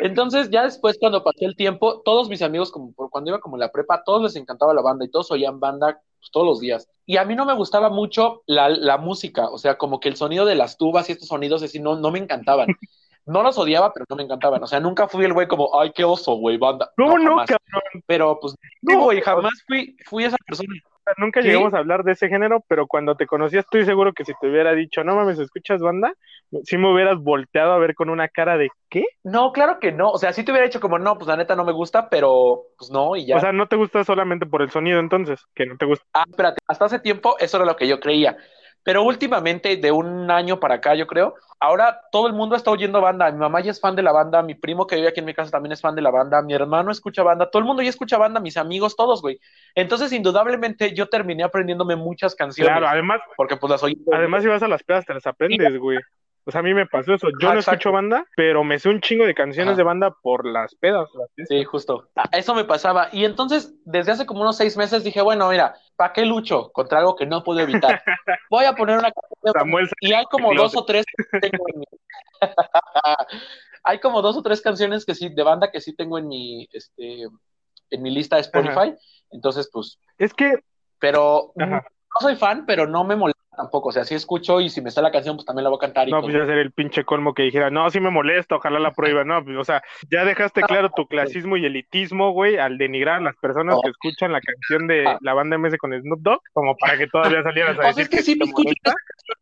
[0.00, 3.56] Entonces, ya después, cuando pasó el tiempo, todos mis amigos, como por cuando iba como
[3.56, 6.60] en la prepa, todos les encantaba la banda y todos oían banda pues, todos los
[6.60, 6.88] días.
[7.04, 10.16] Y a mí no me gustaba mucho la, la música, o sea, como que el
[10.16, 12.68] sonido de las tubas y estos sonidos así no, no me encantaban.
[13.24, 14.60] No los odiaba, pero no me encantaban.
[14.64, 16.90] O sea, nunca fui el güey como, ay, qué oso, güey, banda.
[16.96, 17.50] ¿Cómo no, jamás.
[17.50, 18.02] cabrón?
[18.04, 20.74] Pero pues, No, no, güey, jamás fui, fui esa persona.
[21.16, 21.48] Nunca ¿Qué?
[21.48, 24.48] llegamos a hablar de ese género, pero cuando te conocí estoy seguro que si te
[24.48, 26.14] hubiera dicho, no mames, ¿escuchas banda?
[26.64, 29.04] Si me hubieras volteado a ver con una cara de ¿qué?
[29.24, 30.10] No, claro que no.
[30.10, 32.62] O sea, sí te hubiera dicho como, no, pues la neta no me gusta, pero
[32.78, 33.36] pues no, y ya.
[33.36, 36.04] O sea, no te gusta solamente por el sonido entonces, que no te gusta.
[36.14, 38.36] Ah, espérate, hasta hace tiempo eso era lo que yo creía.
[38.82, 43.00] Pero últimamente, de un año para acá, yo creo, ahora todo el mundo está oyendo
[43.00, 43.30] banda.
[43.30, 45.34] Mi mamá ya es fan de la banda, mi primo que vive aquí en mi
[45.34, 47.90] casa también es fan de la banda, mi hermano escucha banda, todo el mundo ya
[47.90, 49.38] escucha banda, mis amigos, todos, güey.
[49.74, 52.72] Entonces, indudablemente, yo terminé aprendiéndome muchas canciones.
[52.72, 53.96] Claro, además, Porque pues las oí.
[54.12, 55.98] además si vas a las pedas te las aprendes, güey.
[56.44, 57.28] O sea, a mí me pasó eso.
[57.40, 57.76] Yo Ah, no exacto.
[57.78, 59.76] escucho banda, pero me sé un chingo de canciones Ajá.
[59.78, 61.08] de banda por las pedas.
[61.14, 61.28] las.
[61.48, 62.08] Sí, justo.
[62.16, 63.08] Ah, Eso me pasaba.
[63.12, 66.98] Y entonces, desde hace como unos seis meses dije, bueno, mira, ¿para qué lucho contra
[66.98, 68.02] algo que no puedo evitar?
[68.50, 71.80] Voy a poner una canción Samuel Y hay como dos o tres que tengo en
[71.80, 71.86] mi...
[73.84, 76.68] hay como dos o tres canciones que sí, de banda que sí tengo en mi,
[76.72, 77.22] este,
[77.90, 78.94] en mi lista de Spotify.
[79.30, 80.58] Entonces, pues, es que,
[80.98, 81.84] pero Ajá.
[81.86, 83.88] no soy fan, pero no me molesta tampoco.
[83.88, 85.80] O sea, sí escucho y si me sale la canción, pues también la voy a
[85.80, 86.26] cantar y no, todo.
[86.30, 89.24] pues ya sería el pinche colmo que dijera, no, sí me molesta, ojalá la prueba.
[89.24, 93.20] No, pues, o sea, ya dejaste claro tu clasismo y elitismo, güey, al denigrar a
[93.20, 95.18] las personas que escuchan la canción de Ah.
[95.20, 98.02] la banda MS con Snoop Dogg, como para que todavía salieras a O sea, decir
[98.04, 98.72] es que sí me escucho.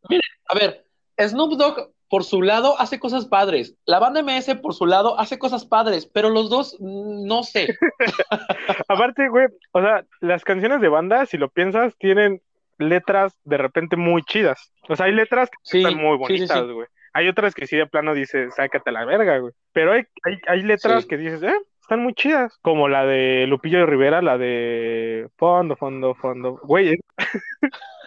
[0.08, 0.84] Miren, a ver,
[1.18, 3.76] Snoop Dogg por su lado hace cosas padres.
[3.84, 7.68] La banda MS por su lado hace cosas padres, pero los dos, mm, no sé.
[8.88, 12.42] Aparte, güey, o sea, las canciones de banda, si lo piensas, tienen
[12.80, 14.72] letras de repente muy chidas.
[14.88, 16.72] O sea, hay letras que Sí, están muy sí, bonitas, sí.
[16.72, 16.86] güey.
[17.12, 19.52] Hay otras que sí de plano dices, sácate la verga, güey.
[19.72, 22.56] Pero hay, hay, hay letras que dices, eh, están muy chidas.
[22.62, 26.60] Como la de Lupillo de Rivera, la de fondo, fondo, fondo.
[26.62, 26.98] Güey,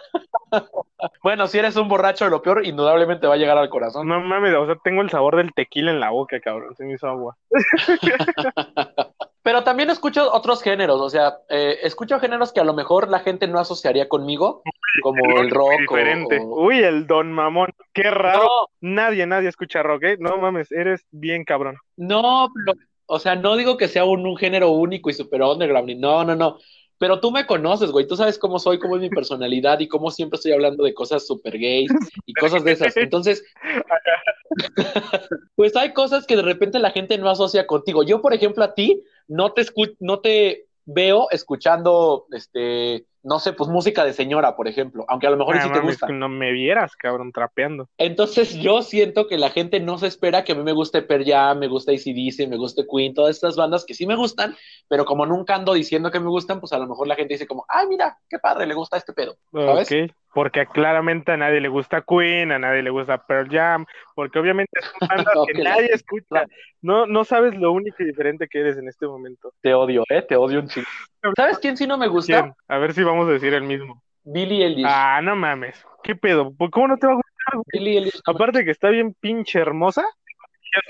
[1.22, 4.06] Bueno, si eres un borracho de lo peor, indudablemente va a llegar al corazón.
[4.08, 6.74] no mames, o sea, tengo el sabor del tequila en la boca, cabrón.
[6.76, 7.36] Se me hizo agua.
[9.44, 13.18] Pero también escucho otros géneros, o sea, eh, escucho géneros que a lo mejor la
[13.18, 14.62] gente no asociaría conmigo,
[15.02, 15.80] como el rock.
[15.80, 16.40] Diferente.
[16.40, 17.68] O, Uy, el Don Mamón.
[17.92, 18.48] Qué raro.
[18.80, 20.16] Nadie, nadie escucha rock, ¿eh?
[20.18, 21.76] No mames, eres bien cabrón.
[21.94, 25.94] No, pero, o sea, no digo que sea un, un género único y super underground.
[25.98, 26.56] No, no, no.
[26.96, 28.06] Pero tú me conoces, güey.
[28.06, 31.26] Tú sabes cómo soy, cómo es mi personalidad y cómo siempre estoy hablando de cosas
[31.26, 31.90] super gays
[32.24, 32.96] y cosas de esas.
[32.96, 33.44] Entonces,
[35.56, 38.02] pues hay cosas que de repente la gente no asocia contigo.
[38.04, 43.52] Yo, por ejemplo, a ti no te escu no te veo escuchando, este, no sé,
[43.54, 46.08] pues música de señora, por ejemplo, aunque a lo mejor Ah, sí te gusta.
[46.08, 47.88] no me vieras, cabrón, trapeando.
[47.98, 51.24] Entonces yo siento que la gente no se espera que a mí me guste Pearl
[51.24, 54.54] Jam, me gusta AC/DC, me guste Queen, todas estas bandas que sí me gustan,
[54.88, 57.46] pero como nunca ando diciendo que me gustan, pues a lo mejor la gente dice
[57.46, 59.88] como, ay, mira, qué padre, le gusta este pedo, ¿sabes?
[60.34, 64.80] Porque claramente a nadie le gusta Queen, a nadie le gusta Pearl Jam, porque obviamente
[64.82, 66.46] son bandas No, que nadie escucha.
[66.82, 69.52] No, no sabes lo único y diferente que eres en este momento.
[69.62, 70.22] Te odio, ¿eh?
[70.22, 70.88] Te odio un chingo.
[71.36, 72.42] ¿Sabes quién sí no me gusta?
[72.42, 72.54] ¿Quién?
[72.68, 74.02] A ver si vamos a decir el mismo.
[74.24, 74.86] Billie Eilish.
[74.86, 75.84] Ah, no mames.
[76.02, 76.52] ¿Qué pedo?
[76.54, 77.62] ¿Por- ¿Cómo no te va a gustar?
[77.72, 78.20] Billie Eilish.
[78.26, 80.04] Aparte que está bien pinche hermosa.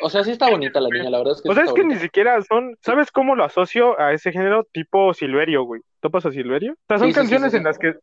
[0.01, 1.81] O sea, sí está bonita la niña, la verdad es que O sea, es que
[1.83, 1.97] bonita.
[1.97, 2.77] ni siquiera son.
[2.81, 5.83] ¿Sabes cómo lo asocio a ese género tipo Silverio, güey?
[6.01, 6.73] ¿Topas a Silverio?
[6.73, 7.94] O sea, son Sí, canciones sí, en las que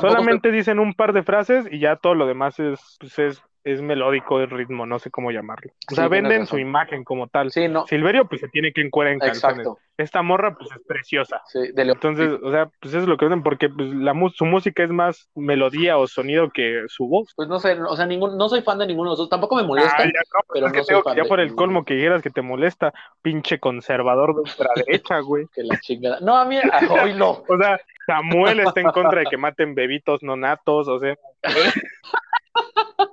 [0.00, 3.82] solamente dicen un par de frases y ya todo lo demás es, pues es, es
[3.82, 5.70] melódico, es ritmo, no sé cómo llamarlo.
[5.90, 7.50] O sea, venden su imagen como tal.
[7.50, 7.86] Sí, no.
[7.86, 9.58] Silverio, pues se tiene que encuadrar en canciones.
[9.58, 9.78] Exacto.
[9.98, 11.42] Esta morra, pues es preciosa.
[11.46, 11.96] Sí, de León.
[11.96, 14.90] Entonces, o sea, pues eso es lo que venden, porque pues, la, su música es
[14.90, 17.32] más melodía o sonido que su voz.
[17.34, 19.28] Pues no sé, o sea, ningún, no soy fan de ninguno de los dos.
[19.28, 19.96] Tampoco me molesta.
[19.98, 21.84] Ah, ya, no, pero es que no soy tengo- fan ya de por el colmo
[21.84, 25.46] que dijeras que te molesta, pinche conservador de ultraderecha, güey.
[25.52, 26.20] Que la chingada.
[26.20, 26.58] No, a mí,
[27.02, 27.42] hoy no.
[27.48, 31.16] O sea, Samuel está en contra de que maten bebitos no natos, o sea,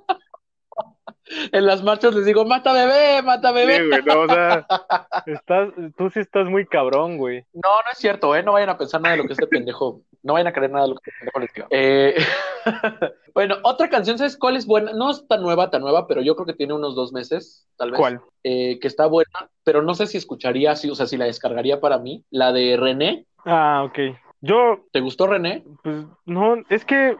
[1.52, 3.88] En las marchas les digo, mata bebé, mata sí, bebé.
[3.88, 4.66] güey, no, o sea,
[5.26, 7.44] estás, tú sí estás muy cabrón, güey.
[7.52, 8.42] No, no es cierto, ¿eh?
[8.42, 10.02] No vayan a pensar nada de lo que este pendejo.
[10.22, 11.66] No vayan a creer nada de lo que este pendejo les diga.
[11.70, 12.16] Eh,
[13.34, 14.92] bueno, otra canción, ¿sabes cuál es buena?
[14.92, 17.90] No es tan nueva, tan nueva, pero yo creo que tiene unos dos meses, tal
[17.90, 18.00] vez.
[18.00, 18.20] ¿Cuál?
[18.44, 21.80] Eh, que está buena, pero no sé si escucharía así, o sea, si la descargaría
[21.80, 22.24] para mí.
[22.30, 23.26] La de René.
[23.44, 24.16] Ah, ok.
[24.40, 25.64] Yo, ¿Te gustó René?
[25.82, 27.16] pues, no, es que,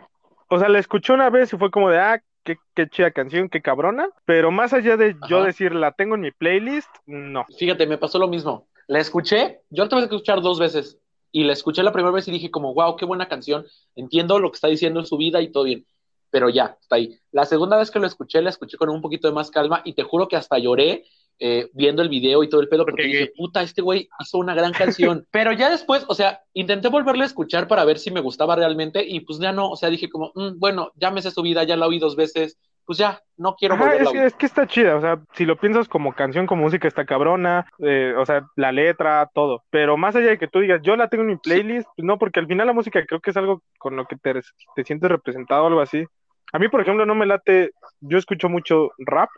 [0.49, 3.51] o sea, la escuché una vez y fue como de, ah, qué, qué chida canción,
[3.51, 7.45] qué cabrona, pero más allá de yo decir, la tengo en mi playlist, no.
[7.59, 8.69] Fíjate, me pasó lo mismo.
[8.87, 10.99] La escuché, yo la tuve que escuchar dos veces.
[11.33, 13.67] Y la escuché la primera vez y dije como, wow, qué buena canción.
[13.95, 15.85] Entiendo lo que está diciendo en su vida y todo bien.
[16.31, 17.19] Pero ya, está ahí.
[17.33, 19.95] La segunda vez que lo escuché, la escuché con un poquito de más calma y
[19.95, 21.05] te juro que hasta lloré
[21.38, 24.38] eh, viendo el video y todo el pedo porque Porque dije, puta, este güey hizo
[24.38, 25.27] una gran canción.
[25.31, 29.05] Pero ya después, o sea, intenté volverla a escuchar para ver si me gustaba realmente
[29.07, 31.64] y pues ya no, o sea, dije como, "Mm, bueno, ya me sé su vida,
[31.64, 34.27] ya la oí dos veces, pues ya, no quiero Ajá, es que, oír.
[34.27, 37.66] es que está chida, o sea, si lo piensas como canción, como música, está cabrona,
[37.81, 39.64] eh, o sea, la letra, todo.
[39.70, 42.16] Pero más allá de que tú digas, yo la tengo en mi playlist, pues no,
[42.16, 44.35] porque al final la música creo que es algo con lo que te,
[44.77, 46.05] te sientes representado o algo así.
[46.53, 49.31] A mí, por ejemplo, no me late, yo escucho mucho rap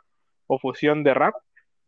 [0.47, 1.35] o fusión de rap,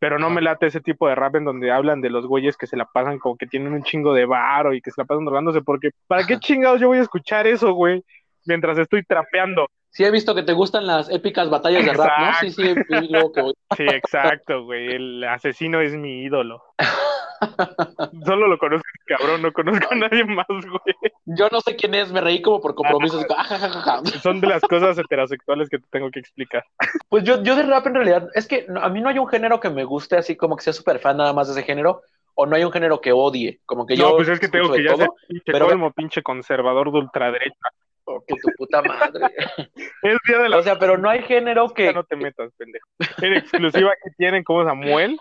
[0.00, 2.66] pero no me late ese tipo de rap en donde hablan de los güeyes que
[2.66, 5.26] se la pasan como que tienen un chingo de varo y que se la pasan
[5.26, 8.02] drogándose, porque ¿para qué chingados yo voy a escuchar eso, güey?
[8.46, 9.66] Mientras estoy trapeando.
[9.90, 12.34] Sí he visto que te gustan las épicas batallas de rap, ¿no?
[12.40, 13.54] Sí, sí, voy.
[13.76, 14.94] Sí, exacto, güey.
[14.94, 16.62] El asesino es mi ídolo.
[18.24, 20.94] Solo lo conozco, cabrón, no conozco a nadie más, güey.
[21.26, 23.18] Yo no sé quién es, me reí como por compromiso.
[23.18, 24.04] así como, "Ah, ja, ja, ja, ja".
[24.22, 26.64] Son de las cosas heterosexuales que te tengo que explicar.
[27.08, 29.60] Pues yo, yo de rap en realidad, es que a mí no hay un género
[29.60, 32.02] que me guste así como que sea súper fan nada más de ese género,
[32.34, 34.72] o no hay un género que odie, como que yo No, pues es que tengo
[34.72, 37.68] que ya ser todo, pinche pero- colmo, pinche conservador de ultraderecha.
[38.04, 39.26] oh, que tu puta madre.
[40.02, 41.92] Es día de la O sea, pero no hay género Ya que...
[41.92, 42.86] no te metas, pendejo.
[43.20, 45.18] En exclusiva que tienen como Samuel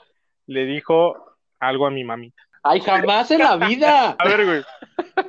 [0.47, 1.15] le dijo
[1.59, 2.41] algo a mi mamita.
[2.63, 4.15] ¡Ay, jamás en la vida!
[4.17, 4.63] A ver, güey.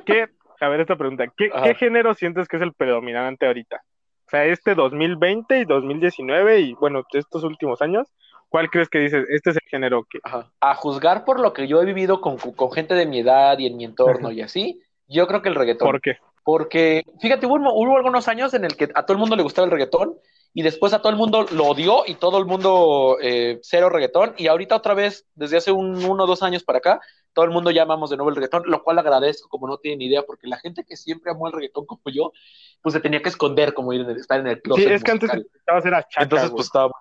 [0.05, 0.27] ¿Qué?
[0.59, 1.25] A ver, esta pregunta.
[1.35, 1.63] ¿Qué, Ajá.
[1.63, 3.81] ¿Qué género sientes que es el predominante ahorita?
[4.27, 8.07] O sea, este 2020 y 2019 y bueno, estos últimos años,
[8.47, 9.25] ¿cuál crees que dices?
[9.29, 10.19] Este es el género que...
[10.23, 10.51] Ajá.
[10.61, 13.67] A juzgar por lo que yo he vivido con, con gente de mi edad y
[13.67, 15.87] en mi entorno y así, yo creo que el reggaetón.
[15.87, 16.17] ¿Por qué?
[16.43, 19.65] Porque, fíjate, hubo, hubo algunos años en el que a todo el mundo le gustaba
[19.65, 20.15] el reggaetón
[20.53, 24.33] y después a todo el mundo lo odió y todo el mundo eh, cero reggaetón.
[24.37, 27.01] Y ahorita otra vez, desde hace un, uno o dos años para acá,
[27.33, 30.23] todo el mundo llamamos de nuevo el reggaetón, lo cual agradezco como no tienen idea,
[30.23, 32.33] porque la gente que siempre amó el reggaetón como yo,
[32.81, 35.03] pues se tenía que esconder como ir en el- estar en el Sí, closet es
[35.03, 36.91] que antes lo escuchabas era chaca, Entonces, pues estaba...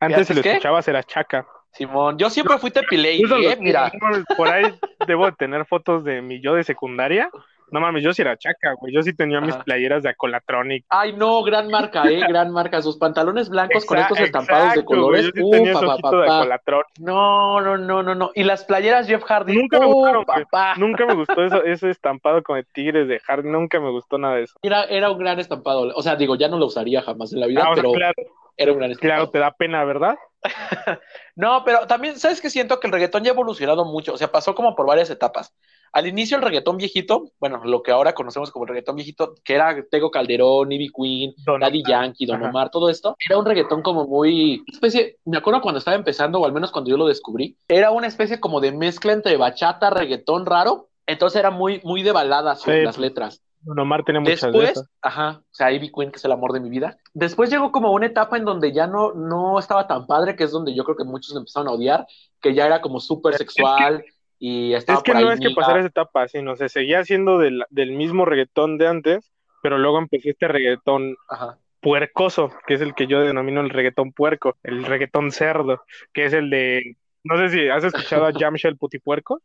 [0.00, 1.46] Antes si lo escuchabas era chaca.
[1.72, 3.56] Simón, yo siempre fui Incluso ¿eh?
[3.60, 3.92] Mira,
[4.36, 4.72] Por ahí
[5.08, 7.30] debo de tener fotos de mi yo de secundaria
[7.70, 8.92] No mames, yo sí era chaca, güey.
[8.92, 10.84] Yo sí tenía mis playeras de Acolatronic.
[10.88, 12.80] Ay, no, gran marca, eh, gran marca.
[12.82, 15.24] Sus pantalones blancos con estos estampados de exacto, güey, colores.
[15.26, 16.22] Yo sí Uh, tenía ese papá, de.
[16.24, 16.86] Acolatronic.
[17.00, 18.30] No, no, no, no, no.
[18.34, 19.56] Y las playeras Jeff Hardy.
[19.56, 20.74] Nunca me gustaron, papá.
[20.76, 23.48] Nunca me gustó eso, ese estampado con el tigres de Hardy.
[23.48, 24.54] Nunca me gustó nada de eso.
[24.62, 25.90] Era, era un gran estampado.
[25.94, 27.92] O sea, digo, ya no lo usaría jamás en la vida, Ah, o sea, pero
[27.94, 28.14] claro,
[28.56, 29.14] era un gran estampado.
[29.16, 30.16] claro, te da pena, ¿verdad?
[31.36, 32.48] No, pero también, ¿sabes qué?
[32.50, 35.52] Siento que el reggaetón ya ha evolucionado mucho, o sea, pasó como por varias etapas.
[35.94, 39.54] Al inicio el reggaetón viejito, bueno, lo que ahora conocemos como el reggaetón viejito, que
[39.54, 41.90] era Tego Calderón, Ivy Queen, Don Daddy Omar.
[41.90, 42.50] Yankee, Don Ajá.
[42.50, 46.46] Omar, todo esto, era un reggaetón como muy, especie, me acuerdo cuando estaba empezando, o
[46.46, 50.46] al menos cuando yo lo descubrí, era una especie como de mezcla entre bachata, reggaetón
[50.46, 53.40] raro, entonces era muy, muy de baladas Sí, las letras.
[53.60, 54.90] Don Omar tiene muchas de Después, esas.
[55.00, 56.98] ajá, o sea, Ivy Queen, que es el amor de mi vida.
[57.14, 60.50] Después llegó como una etapa en donde ya no, no estaba tan padre, que es
[60.50, 62.06] donde yo creo que muchos empezaron a odiar,
[62.42, 64.04] que ya era como súper sexual
[64.46, 65.60] y estaba Es que por ahí no es que Niga.
[65.60, 69.98] pasara esa etapa, sino se seguía haciendo del, del mismo reggaetón de antes, pero luego
[69.98, 71.58] empezó este reggaetón Ajá.
[71.80, 76.34] puercoso, que es el que yo denomino el reggaetón puerco, el reggaetón cerdo, que es
[76.34, 79.40] el de, no sé si has escuchado a Jamshel Putipuerco.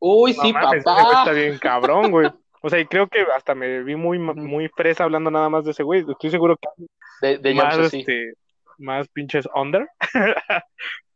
[0.00, 1.20] Uy, No sí, mames, papá.
[1.20, 2.28] está bien cabrón, güey.
[2.62, 5.70] O sea, y creo que hasta me vi muy, muy fresa hablando nada más de
[5.72, 6.04] ese güey.
[6.08, 6.68] Estoy seguro que
[7.20, 8.00] De, de más, Yamcha, sí.
[8.00, 8.32] este,
[8.78, 9.86] más pinches under.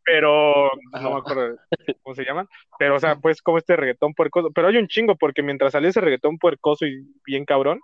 [0.07, 1.57] Pero no me acuerdo
[2.03, 2.49] cómo se llaman.
[2.79, 4.51] Pero, o sea, pues como este reggaetón puercoso.
[4.55, 7.81] Pero hay un chingo, porque mientras salía ese reggaetón puercoso y bien cabrón,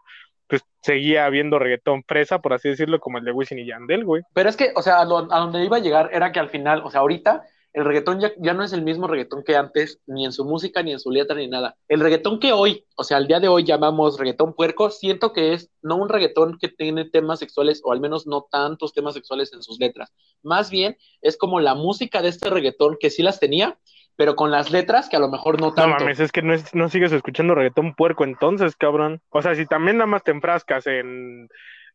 [0.46, 4.22] pues seguía habiendo reggaetón fresa, por así decirlo, como el de Wisin y Yandel, güey.
[4.34, 6.50] Pero es que, o sea, a, lo- a donde iba a llegar era que al
[6.50, 7.42] final, o sea, ahorita
[7.74, 10.82] el reggaetón ya, ya no es el mismo reggaetón que antes, ni en su música,
[10.82, 11.76] ni en su letra, ni nada.
[11.88, 15.54] El reggaetón que hoy, o sea, al día de hoy llamamos reggaetón puerco, siento que
[15.54, 19.52] es no un reggaetón que tiene temas sexuales, o al menos no tantos temas sexuales
[19.54, 20.12] en sus letras.
[20.42, 23.78] Más bien es como la música de este reggaetón que sí las tenía,
[24.16, 25.98] pero con las letras que a lo mejor no No tanto.
[25.98, 29.22] mames, es que no, es- no sigues escuchando reggaetón puerco entonces, cabrón.
[29.30, 31.48] O sea, si también nada más te enfrascas en,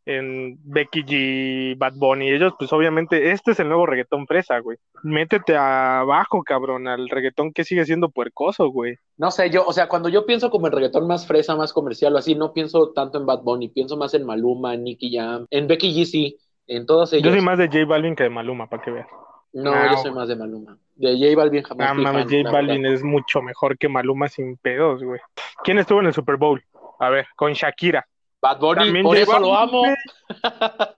[0.07, 4.77] en Becky G, Bad Bunny, ellos, pues obviamente este es el nuevo reggaetón fresa, güey.
[5.03, 8.95] Métete abajo, cabrón, al reggaetón que sigue siendo puercoso, güey.
[9.17, 12.15] No sé, yo, o sea, cuando yo pienso como en reggaetón más fresa, más comercial
[12.15, 15.45] o así, no pienso tanto en Bad Bunny, pienso más en Maluma, en Nicky Jam,
[15.51, 17.25] en Becky G, sí, en todos ellos.
[17.25, 19.07] Yo soy más de J Balvin que de Maluma, para que veas.
[19.53, 19.91] No, No.
[19.91, 20.77] yo soy más de Maluma.
[20.95, 22.95] De J Balvin jamás Ah, mames, J Balvin verdad.
[22.95, 25.19] es mucho mejor que Maluma sin pedos, güey.
[25.63, 26.63] ¿Quién estuvo en el Super Bowl?
[26.99, 28.05] A ver, con Shakira.
[28.41, 29.83] Bad Bunny, También por eso lo amo.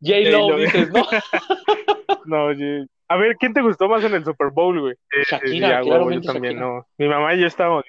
[0.00, 0.56] J-Lo, J-Lo.
[0.58, 1.02] dices, ¿no?
[2.26, 4.94] No, J- A ver, ¿quién te gustó más en el Super Bowl, güey?
[5.30, 6.72] Shakira, Sí, a huevo, yo claramente también, Shakira.
[6.76, 6.86] no.
[6.98, 7.84] Mi mamá y yo estábamos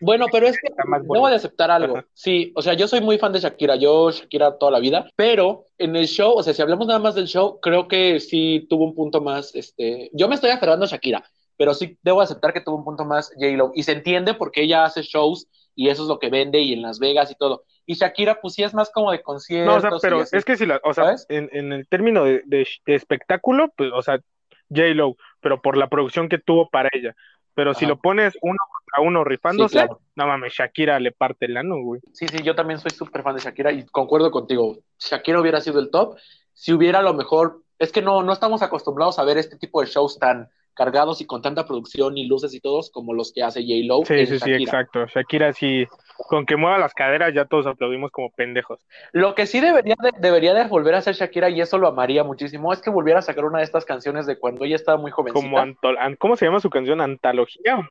[0.00, 0.68] Bueno, pero es que
[1.12, 1.98] debo de aceptar algo.
[1.98, 2.06] Ajá.
[2.14, 5.64] Sí, o sea, yo soy muy fan de Shakira, yo Shakira toda la vida, pero
[5.78, 8.84] en el show, o sea, si hablamos nada más del show, creo que sí tuvo
[8.84, 11.22] un punto más, este, yo me estoy aferrando a Shakira,
[11.56, 14.84] pero sí debo aceptar que tuvo un punto más J-Lo, y se entiende porque ella
[14.84, 17.64] hace shows y eso es lo que vende y en Las Vegas y todo.
[17.86, 19.82] Y Shakira, pues sí es más como de conciertos.
[19.82, 22.42] No, o sea, pero es que si la, o sea, en, en el término de,
[22.46, 24.20] de- de espectáculo, pues, o sea,
[24.68, 27.14] J-Lo, pero por la producción que tuvo para ella.
[27.54, 30.00] Pero si lo pones uno contra uno Sí, rifándose, claro.
[30.14, 32.00] no mames, Shakira le parte el ano, güey.
[32.12, 34.78] Sí, sí, yo también soy súper fan de Shakira y concuerdo contigo.
[34.98, 36.16] Shakira hubiera sido el top
[36.52, 39.80] si hubiera a lo mejor, es que no, no estamos acostumbrados a ver este tipo
[39.80, 40.48] de shows tan
[40.80, 44.24] cargados y con tanta producción y luces y todos como los que hace J-Lo Sí,
[44.24, 45.04] sí, sí, exacto.
[45.04, 48.80] Shakira sí, con que mueva las caderas ya todos aplaudimos como pendejos.
[49.12, 52.24] Lo que sí debería de, debería de volver a hacer Shakira y eso lo amaría
[52.24, 55.10] muchísimo es que volviera a sacar una de estas canciones de cuando ella estaba muy
[55.10, 55.44] jovencita.
[55.44, 57.02] Como antol- an- ¿cómo se llama su canción?
[57.02, 57.86] ¿Antología?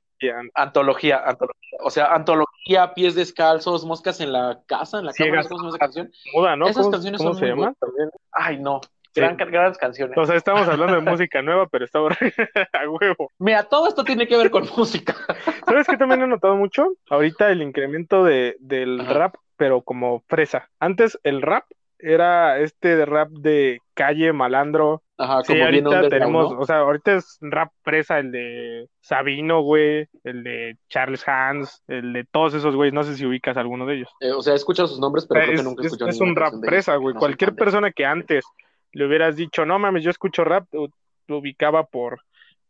[0.56, 1.78] Antología, antología.
[1.84, 5.45] O sea, antología, pies descalzos, moscas en la casa, en la Ciegas.
[5.45, 6.12] sé cómo se llama esa canción.
[6.34, 6.65] Muda, ¿no?
[6.67, 7.73] Esas ¿Cómo, canciones cómo son se muy llama?
[7.80, 8.10] También.
[8.32, 8.82] Ay, no.
[9.13, 9.22] Sí.
[9.22, 10.17] Gran, grandes canciones.
[10.17, 12.13] O sea, estamos hablando de música nueva, pero estamos
[12.74, 13.32] a huevo.
[13.39, 15.15] Mira, todo esto tiene que ver con música.
[15.65, 16.88] ¿Sabes qué también he notado mucho?
[17.10, 19.13] Ahorita el incremento de, del Ajá.
[19.13, 20.69] rap, pero como fresa.
[20.80, 21.63] Antes el rap
[22.02, 25.04] era este de rap de calle, malandro.
[25.17, 26.60] Ajá, Sí, como ahorita tenemos, ¿no?
[26.60, 32.13] o sea, ahorita es rap fresa el de Sabino, güey, el de Charles Hans, el
[32.13, 32.93] de todos esos güeyes.
[32.93, 34.10] No sé si ubicas alguno de ellos.
[34.22, 36.10] Eh, o sea, he escuchado sus nombres, pero creo es, que nunca he es- escuchado
[36.12, 37.02] es un rap ellos.
[37.02, 37.13] güey.
[37.15, 38.45] No Cualquier persona que antes
[38.91, 40.89] le hubieras dicho, no mames, yo escucho rap, lo
[41.30, 42.21] lo ubicaba por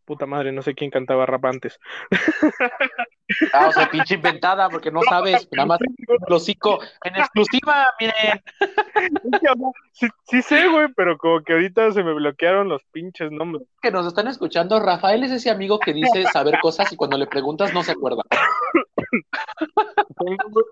[0.05, 1.79] puta madre, no sé quién cantaba rap antes.
[3.53, 8.41] Ah, o sea, pinche inventada, porque no sabes, nada más el hocico en exclusiva, miren.
[9.91, 13.67] Sí, sí sé, güey, pero como que ahorita se me bloquearon los pinches nombres.
[13.83, 17.27] Que nos están escuchando, Rafael es ese amigo que dice saber cosas y cuando le
[17.27, 18.23] preguntas no se acuerda.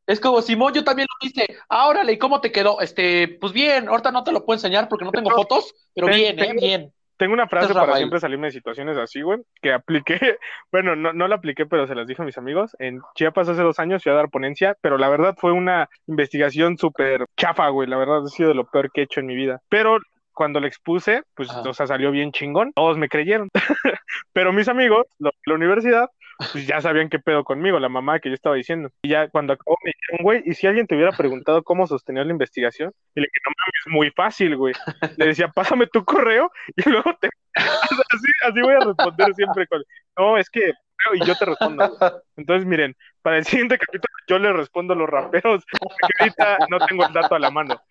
[0.05, 1.57] Es como Simón, yo también lo hice.
[1.69, 2.81] Ah, órale, ¿y cómo te quedó?
[2.81, 6.15] Este, pues bien, ahorita no te lo puedo enseñar porque no tengo fotos, pero Ten-
[6.17, 6.53] bien, ¿eh?
[6.59, 6.93] Bien.
[7.17, 7.97] tengo una frase para Rafael.
[7.97, 10.37] siempre salirme de situaciones así, güey, que apliqué,
[10.71, 12.75] bueno, no, no la apliqué, pero se las dije a mis amigos.
[12.79, 16.77] En Chiapas hace dos años fui a dar ponencia, pero la verdad fue una investigación
[16.77, 19.35] súper chafa, güey, la verdad ha sido de lo peor que he hecho en mi
[19.35, 19.61] vida.
[19.69, 19.97] Pero
[20.33, 21.67] cuando le expuse, pues, Ajá.
[21.67, 23.49] o sea, salió bien chingón, todos me creyeron.
[24.33, 26.09] pero mis amigos, los de la universidad,
[26.51, 28.89] pues ya sabían qué pedo conmigo, la mamá que yo estaba diciendo.
[29.01, 32.25] Y ya cuando acabó me dijeron, güey, ¿y si alguien te hubiera preguntado cómo sostener
[32.25, 32.93] la investigación?
[33.15, 34.73] Y le dije, no mames, es muy fácil, güey.
[35.17, 37.29] Le decía, pásame tu correo y luego te...
[37.55, 39.83] así, así voy a responder siempre con...
[40.17, 40.73] No, es que...
[41.13, 41.95] Y yo te respondo.
[42.35, 46.79] Entonces, miren, para el siguiente capítulo yo le respondo a los raperos, porque ahorita no
[46.85, 47.81] tengo el dato a la mano.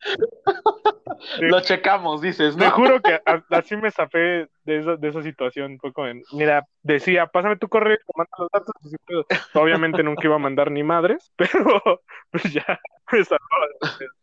[1.40, 2.70] Lo checamos, dices, Te ¿no?
[2.72, 5.78] juro que así me zafé de esa, de esa situación.
[5.80, 8.74] Fue como, mira, decía, pásame tu correo, te mando los datos.
[9.06, 9.40] pues.
[9.54, 11.80] Obviamente nunca iba a mandar ni madres, pero
[12.30, 12.80] pues ya
[13.12, 13.44] me salvó.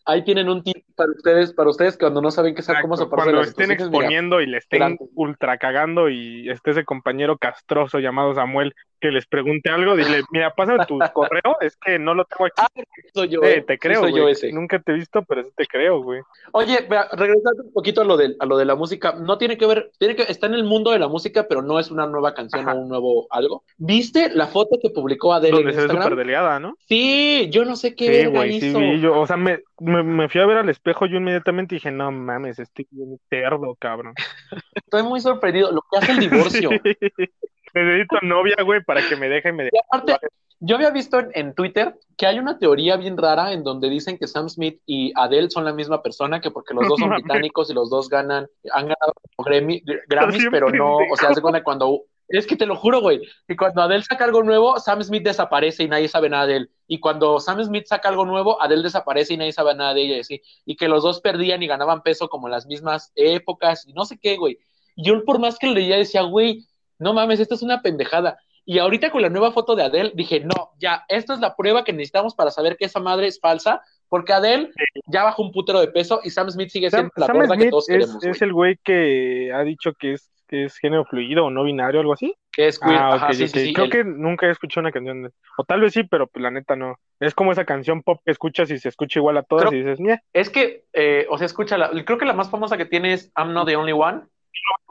[0.06, 3.08] Ahí tienen un tip para ustedes, para ustedes cuando no saben qué saber cómo de
[3.08, 5.06] Cuando estén mira, exponiendo y le estén grande.
[5.16, 10.54] ultra cagando y esté ese compañero castroso llamado Samuel que les pregunte algo, dile, mira,
[10.54, 12.54] pásame tu correo, es que no lo tengo aquí.
[12.58, 12.68] Ah,
[13.14, 14.52] soy yo, Eh, te creo, soy yo ese.
[14.54, 16.22] Nunca te he visto, pero sí te creo, güey.
[16.52, 19.58] Oye, vea, regresando un poquito a lo de, a lo de la música, no tiene
[19.58, 22.06] que ver, tiene que, está en el mundo de la música, pero no es una
[22.06, 22.78] nueva canción Ajá.
[22.78, 23.64] o un nuevo algo.
[23.78, 26.18] ¿Viste la foto que publicó Adele Donde en se ve Instagram?
[26.20, 26.76] delgada, ¿no?
[26.88, 28.78] Sí, yo no sé qué Sí, güey, sí hizo.
[28.80, 29.00] vi.
[29.02, 32.12] Yo, o sea, me, me, me fui a ver al espejo yo inmediatamente dije, no
[32.12, 34.14] mames, estoy bien cerdo, cabrón.
[34.76, 35.72] Estoy muy sorprendido.
[35.72, 36.70] Lo que hace el divorcio.
[36.84, 36.98] Sí.
[37.74, 39.78] Necesito novia, güey, para que me deje y me deje.
[39.78, 40.28] Y aparte,
[40.60, 44.18] yo había visto en, en Twitter que hay una teoría bien rara en donde dicen
[44.18, 47.72] que Sam Smith y Adele son la misma persona, que porque los dos son británicos
[47.72, 52.02] y los dos ganan, han ganado Grammy- Grammys, pero no, o sea, hace cuenta cuando,
[52.40, 55.84] es que te lo juro, güey, que cuando Adele saca algo nuevo, Sam Smith desaparece
[55.84, 56.72] y nadie sabe nada de él.
[56.88, 60.18] Y cuando Sam Smith saca algo nuevo, Adele desaparece y nadie sabe nada de ella
[60.18, 60.42] y así.
[60.66, 64.06] Y que los dos perdían y ganaban peso como en las mismas épocas y no
[64.06, 64.60] sé qué, güey.
[64.96, 66.66] Y Yo por más que lo leía decía, güey,
[67.00, 68.40] no mames, esto es una pendejada.
[68.66, 71.84] Y ahorita con la nueva foto de Adele dije, no, ya, esta es la prueba
[71.84, 74.72] que necesitamos para saber que esa madre es falsa, porque Adele
[75.08, 77.70] ya bajó un putero de peso y Sam Smith sigue siendo Sam, la Sam que
[77.70, 78.50] todos es, queremos, es güey.
[78.50, 82.14] el güey que ha dicho que es, que es género fluido o no binario, algo
[82.14, 82.36] así.
[82.52, 85.24] Que es queer, Ah, ajá, sí, sí, sí, Creo que nunca he escuchado una canción
[85.24, 87.00] de O tal vez sí, pero pues la neta no.
[87.22, 89.84] Es como esa canción pop que escuchas y se escucha igual a todas Creo- y
[89.84, 90.20] dices, "Ñe".
[90.34, 93.32] Es que, eh, o sea, escucha, la, creo que la más famosa que tiene es
[93.38, 94.24] I'm Not the Only One.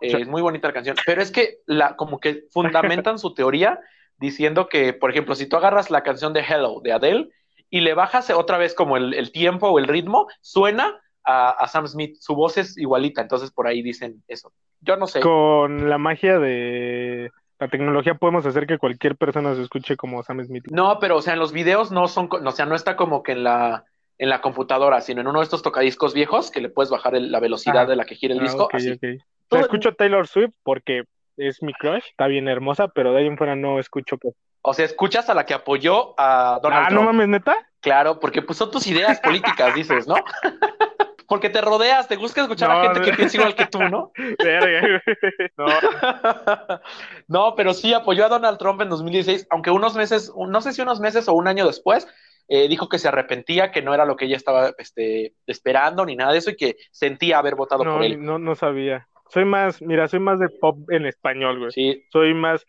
[0.00, 3.78] Eh, es muy bonita la canción, pero es que la, como que fundamentan su teoría
[4.18, 7.28] diciendo que, por ejemplo, si tú agarras la canción de Hello de Adele
[7.68, 11.68] y le bajas otra vez como el, el tiempo o el ritmo, suena a, a
[11.68, 14.52] Sam Smith, su voz es igualita, entonces por ahí dicen eso.
[14.80, 15.20] Yo no sé.
[15.20, 20.42] Con la magia de la tecnología podemos hacer que cualquier persona se escuche como Sam
[20.44, 20.64] Smith.
[20.70, 23.32] No, pero o sea, en los videos no son, o sea, no está como que
[23.32, 23.84] en la
[24.18, 27.32] en la computadora, sino en uno de estos tocadiscos viejos que le puedes bajar el-
[27.32, 27.86] la velocidad Ah.
[27.86, 28.64] de la que gira el Ah, disco.
[28.64, 28.90] ok, así.
[28.92, 29.02] ok.
[29.48, 31.04] O sea, escucho Taylor Swift porque
[31.38, 34.28] es mi crush, está bien hermosa, pero de ahí en fuera no escucho que...
[34.60, 37.06] O sea, escuchas a la que apoyó a Donald Ah, no Trump.
[37.06, 37.56] mames, neta.
[37.80, 40.16] Claro, porque pues son tus ideas políticas, dices, ¿no?
[41.30, 44.10] Porque te rodeas, te gusta escuchar a gente que piensa igual que tú, ¿no?
[45.56, 45.66] No,
[47.28, 50.82] no, pero sí apoyó a Donald Trump en 2016, aunque unos meses, no sé si
[50.82, 52.08] unos meses o un año después,
[52.48, 56.16] eh, dijo que se arrepentía, que no era lo que ella estaba este, esperando ni
[56.16, 58.20] nada de eso y que sentía haber votado no, por él.
[58.20, 59.06] no, no sabía.
[59.28, 61.70] Soy más, mira, soy más de pop en español, güey.
[61.70, 62.66] Sí, Soy más,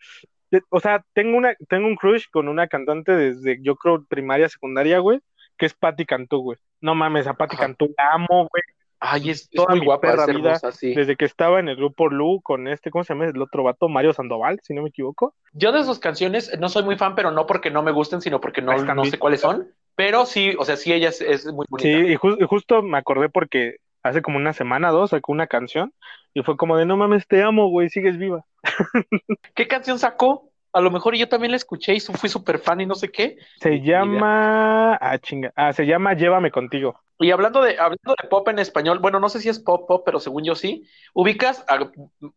[0.52, 4.48] de- o sea, tengo una, tengo un crush con una cantante desde, yo creo, primaria,
[4.48, 5.18] secundaria, güey,
[5.62, 6.58] que es Patti Cantú, güey.
[6.80, 7.66] No mames, a Patti Ajá.
[7.66, 8.62] Cantú la amo, güey.
[8.98, 10.92] ay, es, es Toda muy mi guapa, perra es vida, sí.
[10.92, 13.26] Desde que estaba en el grupo Lu con este, ¿cómo se llama?
[13.26, 15.36] El otro vato, Mario Sandoval, si no me equivoco.
[15.52, 18.40] Yo de sus canciones no soy muy fan, pero no porque no me gusten, sino
[18.40, 19.68] porque no, sé cuáles son.
[19.94, 21.88] Pero sí, o sea, sí, ella es, es muy bonita.
[21.88, 25.46] Sí, y, ju- y justo me acordé porque hace como una semana, dos, sacó una
[25.46, 25.94] canción
[26.34, 28.44] y fue como de, no mames, te amo, güey, sigues viva.
[29.54, 30.51] ¿Qué canción sacó?
[30.74, 33.36] A lo mejor yo también la escuché y fui súper fan y no sé qué.
[33.60, 36.98] Se llama, ah, chinga, ah, se llama Llévame contigo.
[37.18, 40.02] Y hablando de, hablando de pop en español, bueno, no sé si es pop, pop,
[40.04, 41.78] pero según yo sí, ubicas a,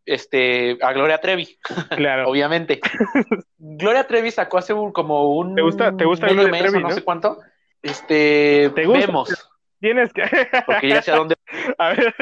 [0.06, 1.58] este, a Gloria Trevi,
[1.96, 2.30] Claro.
[2.30, 2.82] obviamente.
[3.58, 6.78] Gloria Trevi sacó hace un- como un ¿Te gusta- te gusta medio Gloria mes Trevi,
[6.78, 6.94] o no, no?
[6.96, 7.40] sé cuánto.
[7.82, 9.00] Este, ¿Te gusta?
[9.08, 10.24] vemos, Tienes que,
[10.66, 11.36] porque ya sé a dónde.
[11.78, 12.14] a ver,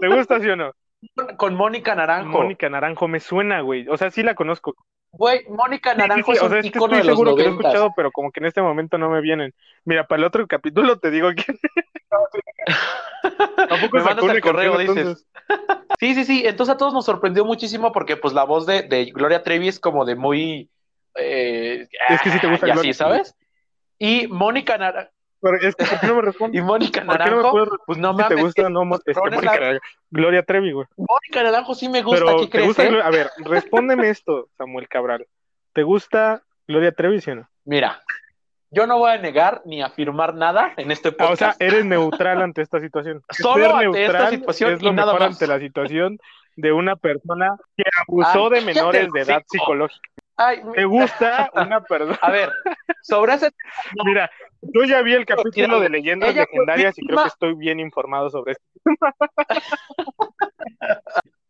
[0.00, 0.72] ¿te gusta sí o no?
[1.36, 2.28] Con Mónica Naranjo.
[2.42, 3.88] Mónica Naranjo, me suena, güey.
[3.88, 4.74] O sea, sí la conozco.
[5.12, 7.42] Güey, Mónica Sí, Naranjo sí, sí, es o sea, es estoy de los seguro que
[7.42, 9.54] lo he escuchado, pero como que en este momento no me vienen.
[9.84, 11.44] Mira, para el otro capítulo te digo que
[13.68, 14.98] tampoco Me mandas el correo, canción, dices.
[14.98, 15.26] entonces.
[16.00, 16.42] Sí, sí, sí.
[16.46, 19.78] Entonces a todos nos sorprendió muchísimo porque pues la voz de, de Gloria Trevi es
[19.78, 20.70] como de muy...
[21.16, 23.34] eh, Es que sí te gusta y así, ¿sabes?
[23.98, 25.11] Y Mónica Naranjo...
[25.42, 26.58] Pero es que ¿por qué no me respondes?
[26.62, 29.52] Y Mónica ¿Por qué no me Naranjo, pues no si te gusta no este, Mónica
[29.52, 29.80] Naranjo?
[30.10, 30.86] Gloria Trevi, güey.
[30.96, 32.66] Mónica Naranjo sí me gusta, Pero ¿qué ¿te crees?
[32.68, 32.84] gusta?
[32.84, 32.90] eh?
[32.90, 35.26] Glo- A ver, respóndeme esto, Samuel Cabral.
[35.72, 37.48] ¿Te gusta Gloria Trevi, sí o no?
[37.64, 38.02] Mira,
[38.70, 41.32] yo no voy a negar ni afirmar nada en este Ah, podcast.
[41.32, 43.22] o sea, eres neutral ante esta situación.
[43.30, 45.34] Solo Ser ante esta neutral situación es lo y nada mejor más.
[45.36, 46.18] ante la situación
[46.56, 50.08] de una persona que abusó Ay, de menores de edad psicológica.
[50.36, 52.18] Ay, ¿Te gusta una persona?
[52.20, 52.50] a ver,
[53.02, 53.50] sobre ese
[54.04, 54.30] Mira,
[54.62, 58.30] yo ya vi el capítulo de leyendas Ella legendarias y creo que estoy bien informado
[58.30, 58.64] sobre esto.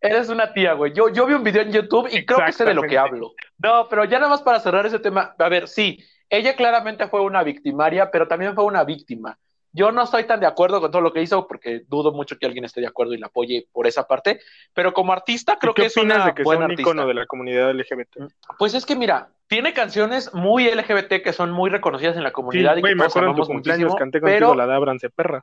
[0.01, 0.93] Eres una tía, güey.
[0.93, 3.35] Yo, yo vi un video en YouTube y creo que sé de lo que hablo.
[3.59, 5.35] No, pero ya nada más para cerrar ese tema.
[5.39, 9.39] A ver, sí, ella claramente fue una victimaria, pero también fue una víctima.
[9.73, 12.47] Yo no estoy tan de acuerdo con todo lo que hizo porque dudo mucho que
[12.47, 14.41] alguien esté de acuerdo y la apoye por esa parte.
[14.75, 16.71] Pero como artista, creo ¿Y ¿Qué que es opinas una de que sea buena un
[16.73, 16.91] artista.
[16.91, 18.17] icono de la comunidad LGBT?
[18.59, 22.75] Pues es que mira, tiene canciones muy LGBT que son muy reconocidas en la comunidad
[22.75, 25.09] Sí, y güey, que me acuerdo en tu cumpleaños canté contigo pero la de Ábranse
[25.09, 25.43] perra.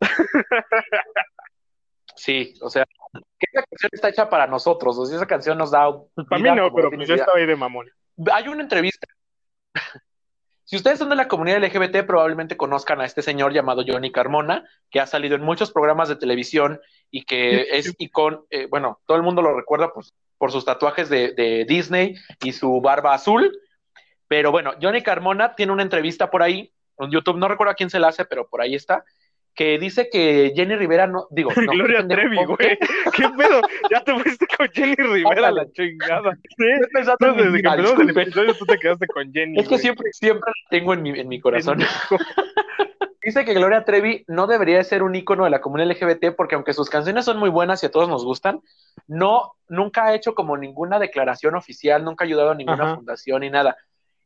[2.16, 2.84] sí, o sea,
[3.14, 4.98] que esa canción está hecha para nosotros.
[4.98, 5.88] O sea, esa canción nos da.
[6.14, 7.88] Pues para mí no, pero pues yo estaba ahí de mamón.
[8.32, 9.06] Hay una entrevista.
[10.72, 14.66] Si ustedes son de la comunidad LGBT, probablemente conozcan a este señor llamado Johnny Carmona,
[14.90, 19.18] que ha salido en muchos programas de televisión y que es icon, eh, bueno, todo
[19.18, 19.92] el mundo lo recuerda
[20.38, 23.52] por sus tatuajes de, de Disney y su barba azul.
[24.28, 27.90] Pero bueno, Johnny Carmona tiene una entrevista por ahí, en YouTube, no recuerdo a quién
[27.90, 29.04] se la hace, pero por ahí está,
[29.54, 32.78] que dice que Jenny Rivera no, digo, no, Gloria Trevi, ¿con güey.
[33.14, 33.60] ¿Qué pedo?
[33.90, 36.38] Ya te fuiste con Jenny Rivera, la chingada.
[36.56, 36.64] Sí.
[37.20, 39.58] No, desde que empezamos el episodio tú te quedaste con Jenny.
[39.58, 39.80] Es que güey.
[39.80, 41.78] siempre, siempre la tengo en mi, en mi corazón.
[43.24, 46.56] Dice que Gloria Trevi no debería de ser un ícono de la comunidad LGBT porque
[46.56, 48.60] aunque sus canciones son muy buenas y a todos nos gustan,
[49.06, 52.96] no, nunca ha hecho como ninguna declaración oficial, nunca ha ayudado a ninguna Ajá.
[52.96, 53.76] fundación ni nada.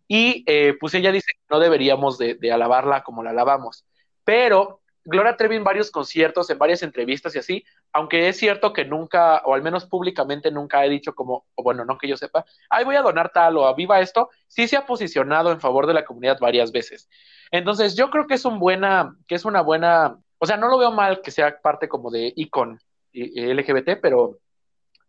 [0.08, 3.84] Y eh, pues ella dice que no deberíamos de, de alabarla como la alabamos.
[4.24, 8.84] Pero Gloria Trevi en varios conciertos, en varias entrevistas y así, aunque es cierto que
[8.84, 12.44] nunca, o al menos públicamente nunca he dicho como, o bueno, no que yo sepa,
[12.68, 15.94] ay, voy a donar tal o viva esto, sí se ha posicionado en favor de
[15.94, 17.08] la comunidad varias veces.
[17.50, 20.76] Entonces, yo creo que es un buena, que es una buena, o sea, no lo
[20.78, 22.78] veo mal que sea parte como de icon
[23.12, 24.38] y- y LGBT, pero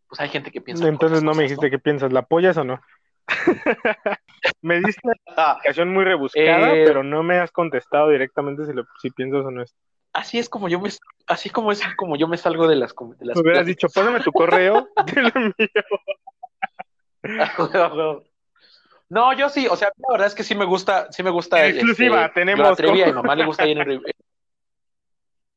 [0.07, 0.87] pues hay gente que piensa.
[0.87, 2.79] Entonces no me dijiste qué piensas, ¿la apoyas o no?
[4.61, 8.73] me diste una Ah, explicación muy rebuscada, Eh, pero no me has contestado directamente si,
[8.73, 9.63] lo, si piensas o no.
[10.14, 10.89] Así es como yo me,
[11.28, 13.66] así como es como yo me salgo de las, de las Me hubieras pláticas.
[13.66, 15.84] dicho, pásame tu correo, lo envío.
[19.10, 21.66] No, yo sí, o sea, la verdad es que sí me gusta, sí me gusta.
[21.66, 24.14] Exclusiva, este, tenemos Trevi, a mamá le gusta Jenny Rivera.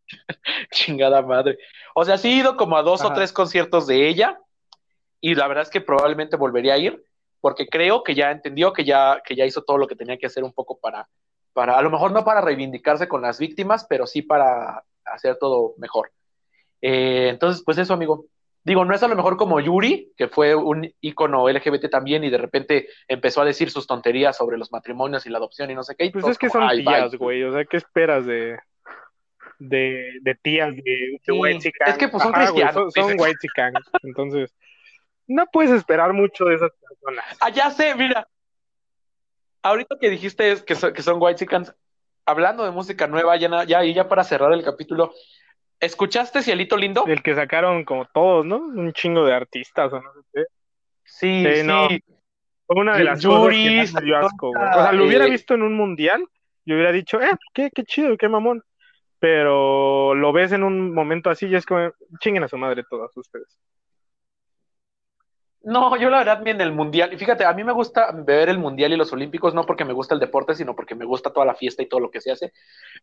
[0.71, 1.59] Chingada madre.
[1.95, 4.39] O sea, sí he ido como a dos o tres conciertos de ella
[5.21, 7.05] y la verdad es que probablemente volvería a ir
[7.41, 10.27] porque creo que ya entendió que ya, que ya hizo todo lo que tenía que
[10.27, 11.09] hacer un poco para,
[11.53, 15.75] para, a lo mejor no para reivindicarse con las víctimas, pero sí para hacer todo
[15.79, 16.13] mejor.
[16.81, 18.27] Eh, entonces, pues eso, amigo.
[18.63, 22.31] Digo, no es a lo mejor como Yuri, que fue un ícono LGBT también y
[22.31, 25.83] de repente empezó a decir sus tonterías sobre los matrimonios y la adopción y no
[25.83, 26.05] sé qué.
[26.05, 27.19] y Pues es que como, son "Ay, tías, bye".
[27.19, 27.43] güey.
[27.45, 28.59] O sea, ¿qué esperas de,
[29.59, 31.89] de, de tías de, de Sí, whitexican?
[31.89, 33.17] es que, pues, son Ajá, cristianos, son, son.
[34.03, 34.55] Entonces,
[35.27, 37.39] no puedes esperar mucho de esas personas.
[37.41, 38.29] Ah, ya sé, mira.
[39.63, 41.47] Ahorita que dijiste es que, son, que son White
[42.27, 45.13] hablando de música nueva, ya, ya, y ya para cerrar el capítulo,
[45.79, 47.05] ¿escuchaste Cielito Lindo?
[47.07, 48.59] El que sacaron como todos, ¿no?
[48.59, 50.45] Un chingo de artistas o no sé qué.
[51.05, 51.67] Sí, Sí, sí.
[51.67, 51.89] no.
[52.67, 54.63] Fue una de las cosas que Yuri, más me dio asco, güey.
[54.63, 56.25] O sea, lo hubiera eh, visto en un mundial
[56.65, 58.63] y hubiera dicho, eh, qué, qué chido, qué mamón.
[59.19, 61.91] Pero lo ves en un momento así y es como,
[62.21, 63.59] chinguen a su madre todas ustedes.
[65.63, 67.13] No, yo la verdad ni en el mundial.
[67.13, 69.93] Y fíjate, a mí me gusta ver el mundial y los olímpicos, no porque me
[69.93, 72.33] gusta el deporte, sino porque me gusta toda la fiesta y todo lo que se
[72.33, 72.53] hace.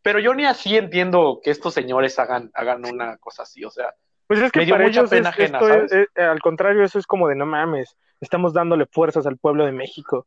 [0.01, 3.63] Pero yo ni así entiendo que estos señores hagan, hagan una cosa así.
[3.63, 3.93] O sea,
[4.25, 6.09] Pues es que Me dio para mucha ellos pena es- ajena, esto es- ¿sabes?
[6.15, 9.71] es- al contrario, eso es como de no mames, estamos dándole fuerzas al pueblo de
[9.71, 10.25] México.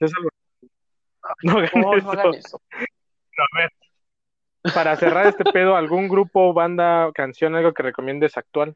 [1.44, 2.06] No hagan no, eso.
[2.06, 2.60] no hagan eso.
[3.38, 3.70] A ver,
[4.74, 8.74] para cerrar este pedo, ¿algún grupo, banda, canción, algo que recomiendes actual?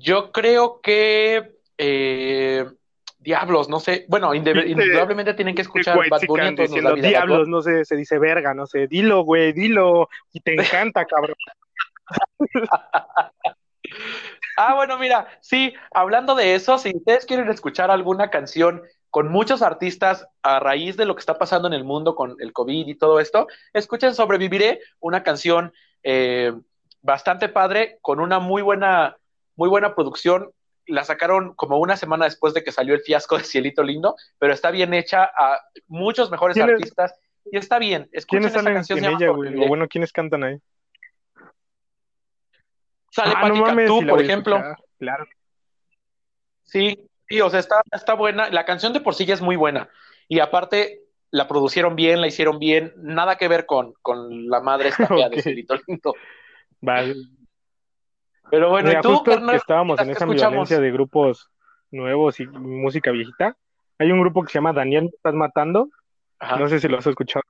[0.00, 2.64] Yo creo que eh,
[3.18, 4.06] Diablos, no sé.
[4.08, 8.66] Bueno, indudablemente tienen que escuchar Bad Bunny, diciendo diablos, no sé, se dice verga, no
[8.66, 10.54] sé, dilo, güey, dilo, y te
[10.94, 11.36] encanta, cabrón.
[14.56, 19.62] Ah, bueno, mira, sí, hablando de eso, si ustedes quieren escuchar alguna canción con muchos
[19.62, 22.94] artistas a raíz de lo que está pasando en el mundo con el COVID y
[22.94, 25.72] todo esto, escuchen Sobreviviré, una canción
[26.02, 26.52] eh,
[27.00, 29.16] bastante padre, con una muy buena,
[29.60, 30.50] muy buena producción
[30.86, 34.54] la sacaron como una semana después de que salió el fiasco de Cielito Lindo, pero
[34.54, 38.08] está bien hecha a muchos mejores artistas y está bien.
[38.10, 39.04] Escuchen ¿Quiénes salen canción.
[39.04, 39.62] en ella, güey?
[39.62, 40.56] O bueno, ¿quiénes cantan ahí?
[43.10, 44.62] Sale Ah, Pati no mames, Cantú, por ejemplo.
[44.98, 45.26] Claro.
[46.64, 48.48] Sí, sí, o sea, está, está buena.
[48.48, 49.90] La canción de por sí ya es muy buena.
[50.26, 52.94] Y aparte, la producieron bien, la hicieron bien.
[52.96, 56.14] Nada que ver con, con la madre esta de Cielito Lindo.
[56.80, 57.14] Vale.
[58.50, 59.50] Pero bueno, Mira, ¿y tú, justo carnal?
[59.50, 61.50] que estábamos en ¿Qué esa ambivalencia de grupos
[61.90, 63.56] nuevos y música viejita.
[63.98, 65.88] Hay un grupo que se llama Daniel Me Estás Matando.
[66.38, 66.56] Ajá.
[66.56, 67.42] No sé si lo has escuchado.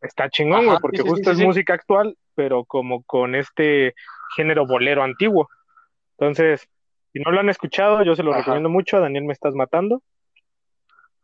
[0.00, 1.44] Está chingón, güey, porque sí, justo sí, es sí.
[1.44, 3.94] música actual, pero como con este
[4.36, 5.48] género bolero antiguo.
[6.16, 6.68] Entonces,
[7.12, 8.40] si no lo han escuchado, yo se lo Ajá.
[8.40, 9.00] recomiendo mucho.
[9.00, 10.02] Daniel Me Estás Matando.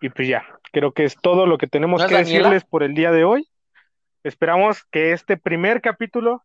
[0.00, 2.48] Y pues ya, creo que es todo lo que tenemos ¿No es que Daniela?
[2.48, 3.48] decirles por el día de hoy.
[4.24, 6.42] Esperamos que este primer capítulo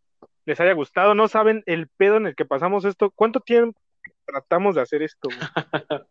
[0.50, 1.16] les haya gustado.
[1.16, 3.12] No saben el pedo en el que pasamos esto.
[3.12, 3.80] ¿Cuánto tiempo
[4.26, 5.30] tratamos de hacer esto?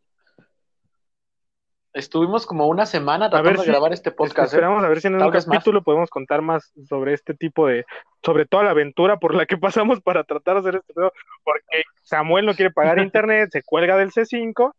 [1.92, 4.52] Estuvimos como una semana ver tratando de grabar este podcast.
[4.52, 4.56] ¿eh?
[4.56, 5.44] Esperamos a ver si en un más.
[5.44, 7.84] capítulo podemos contar más sobre este tipo de,
[8.22, 11.12] sobre toda la aventura por la que pasamos para tratar de hacer este pedo,
[11.42, 14.72] porque Samuel no quiere pagar internet, se cuelga del C5,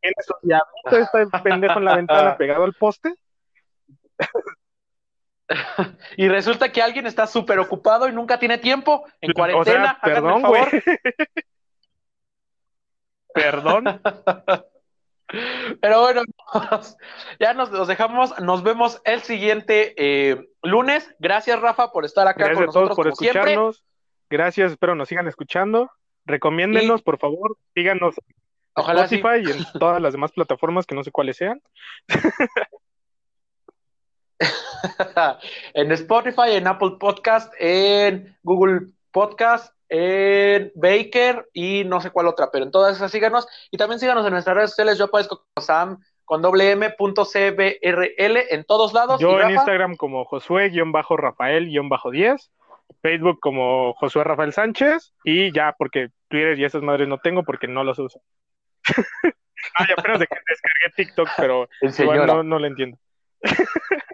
[0.00, 3.14] tiene su diablito, está el pendejo en la ventana pegado al poste.
[6.16, 9.04] Y resulta que alguien está súper ocupado y nunca tiene tiempo.
[9.20, 10.64] En O cuarentena, sea, háganme perdón, güey.
[13.34, 14.00] Perdón.
[15.80, 16.22] Pero bueno,
[17.40, 21.14] ya nos, nos dejamos, nos vemos el siguiente eh, lunes.
[21.18, 23.40] Gracias, Rafa, por estar acá Gracias con a todos nosotros por siempre.
[23.40, 23.84] escucharnos.
[24.30, 25.90] Gracias, espero nos sigan escuchando.
[26.24, 27.58] Recomiéndennos, por favor.
[27.74, 28.34] Síganos en
[28.74, 29.16] Ojalá sí.
[29.16, 31.60] Spotify y en todas las demás plataformas que no sé cuáles sean.
[35.74, 42.50] en Spotify, en Apple Podcast, en Google Podcast, en Baker y no sé cuál otra,
[42.50, 43.46] pero en todas esas síganos.
[43.70, 44.96] Y también síganos en nuestras redes sociales.
[44.98, 49.20] Yo aparezco como Sam con doble M punto CBRL en todos lados.
[49.20, 52.50] Yo en Instagram como Josué-Rafael-10,
[53.00, 57.68] Facebook como Josué Rafael Sánchez y ya, porque Twitter y esas madres no tengo porque
[57.68, 58.20] no los uso.
[59.74, 62.98] Ay, apenas de que descargué TikTok, pero igual no, no lo entiendo.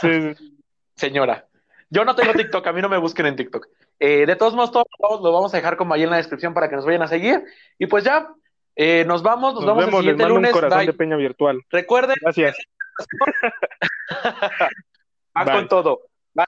[0.00, 0.58] Sí, sí.
[0.96, 1.46] señora.
[1.88, 3.68] Yo no tengo TikTok, a mí no me busquen en TikTok.
[4.00, 6.68] Eh, de todos modos, todos lo vamos a dejar como ahí en la descripción para
[6.68, 7.44] que nos vayan a seguir.
[7.78, 8.28] Y pues ya,
[8.74, 10.52] eh, nos vamos, nos, Nos vemos vemos, el les siguiente un lunes.
[10.52, 10.86] corazón Bye.
[10.86, 11.62] de peña virtual.
[11.70, 12.56] Recuerden, Gracias.
[15.52, 16.00] con todo.
[16.34, 16.44] Bye.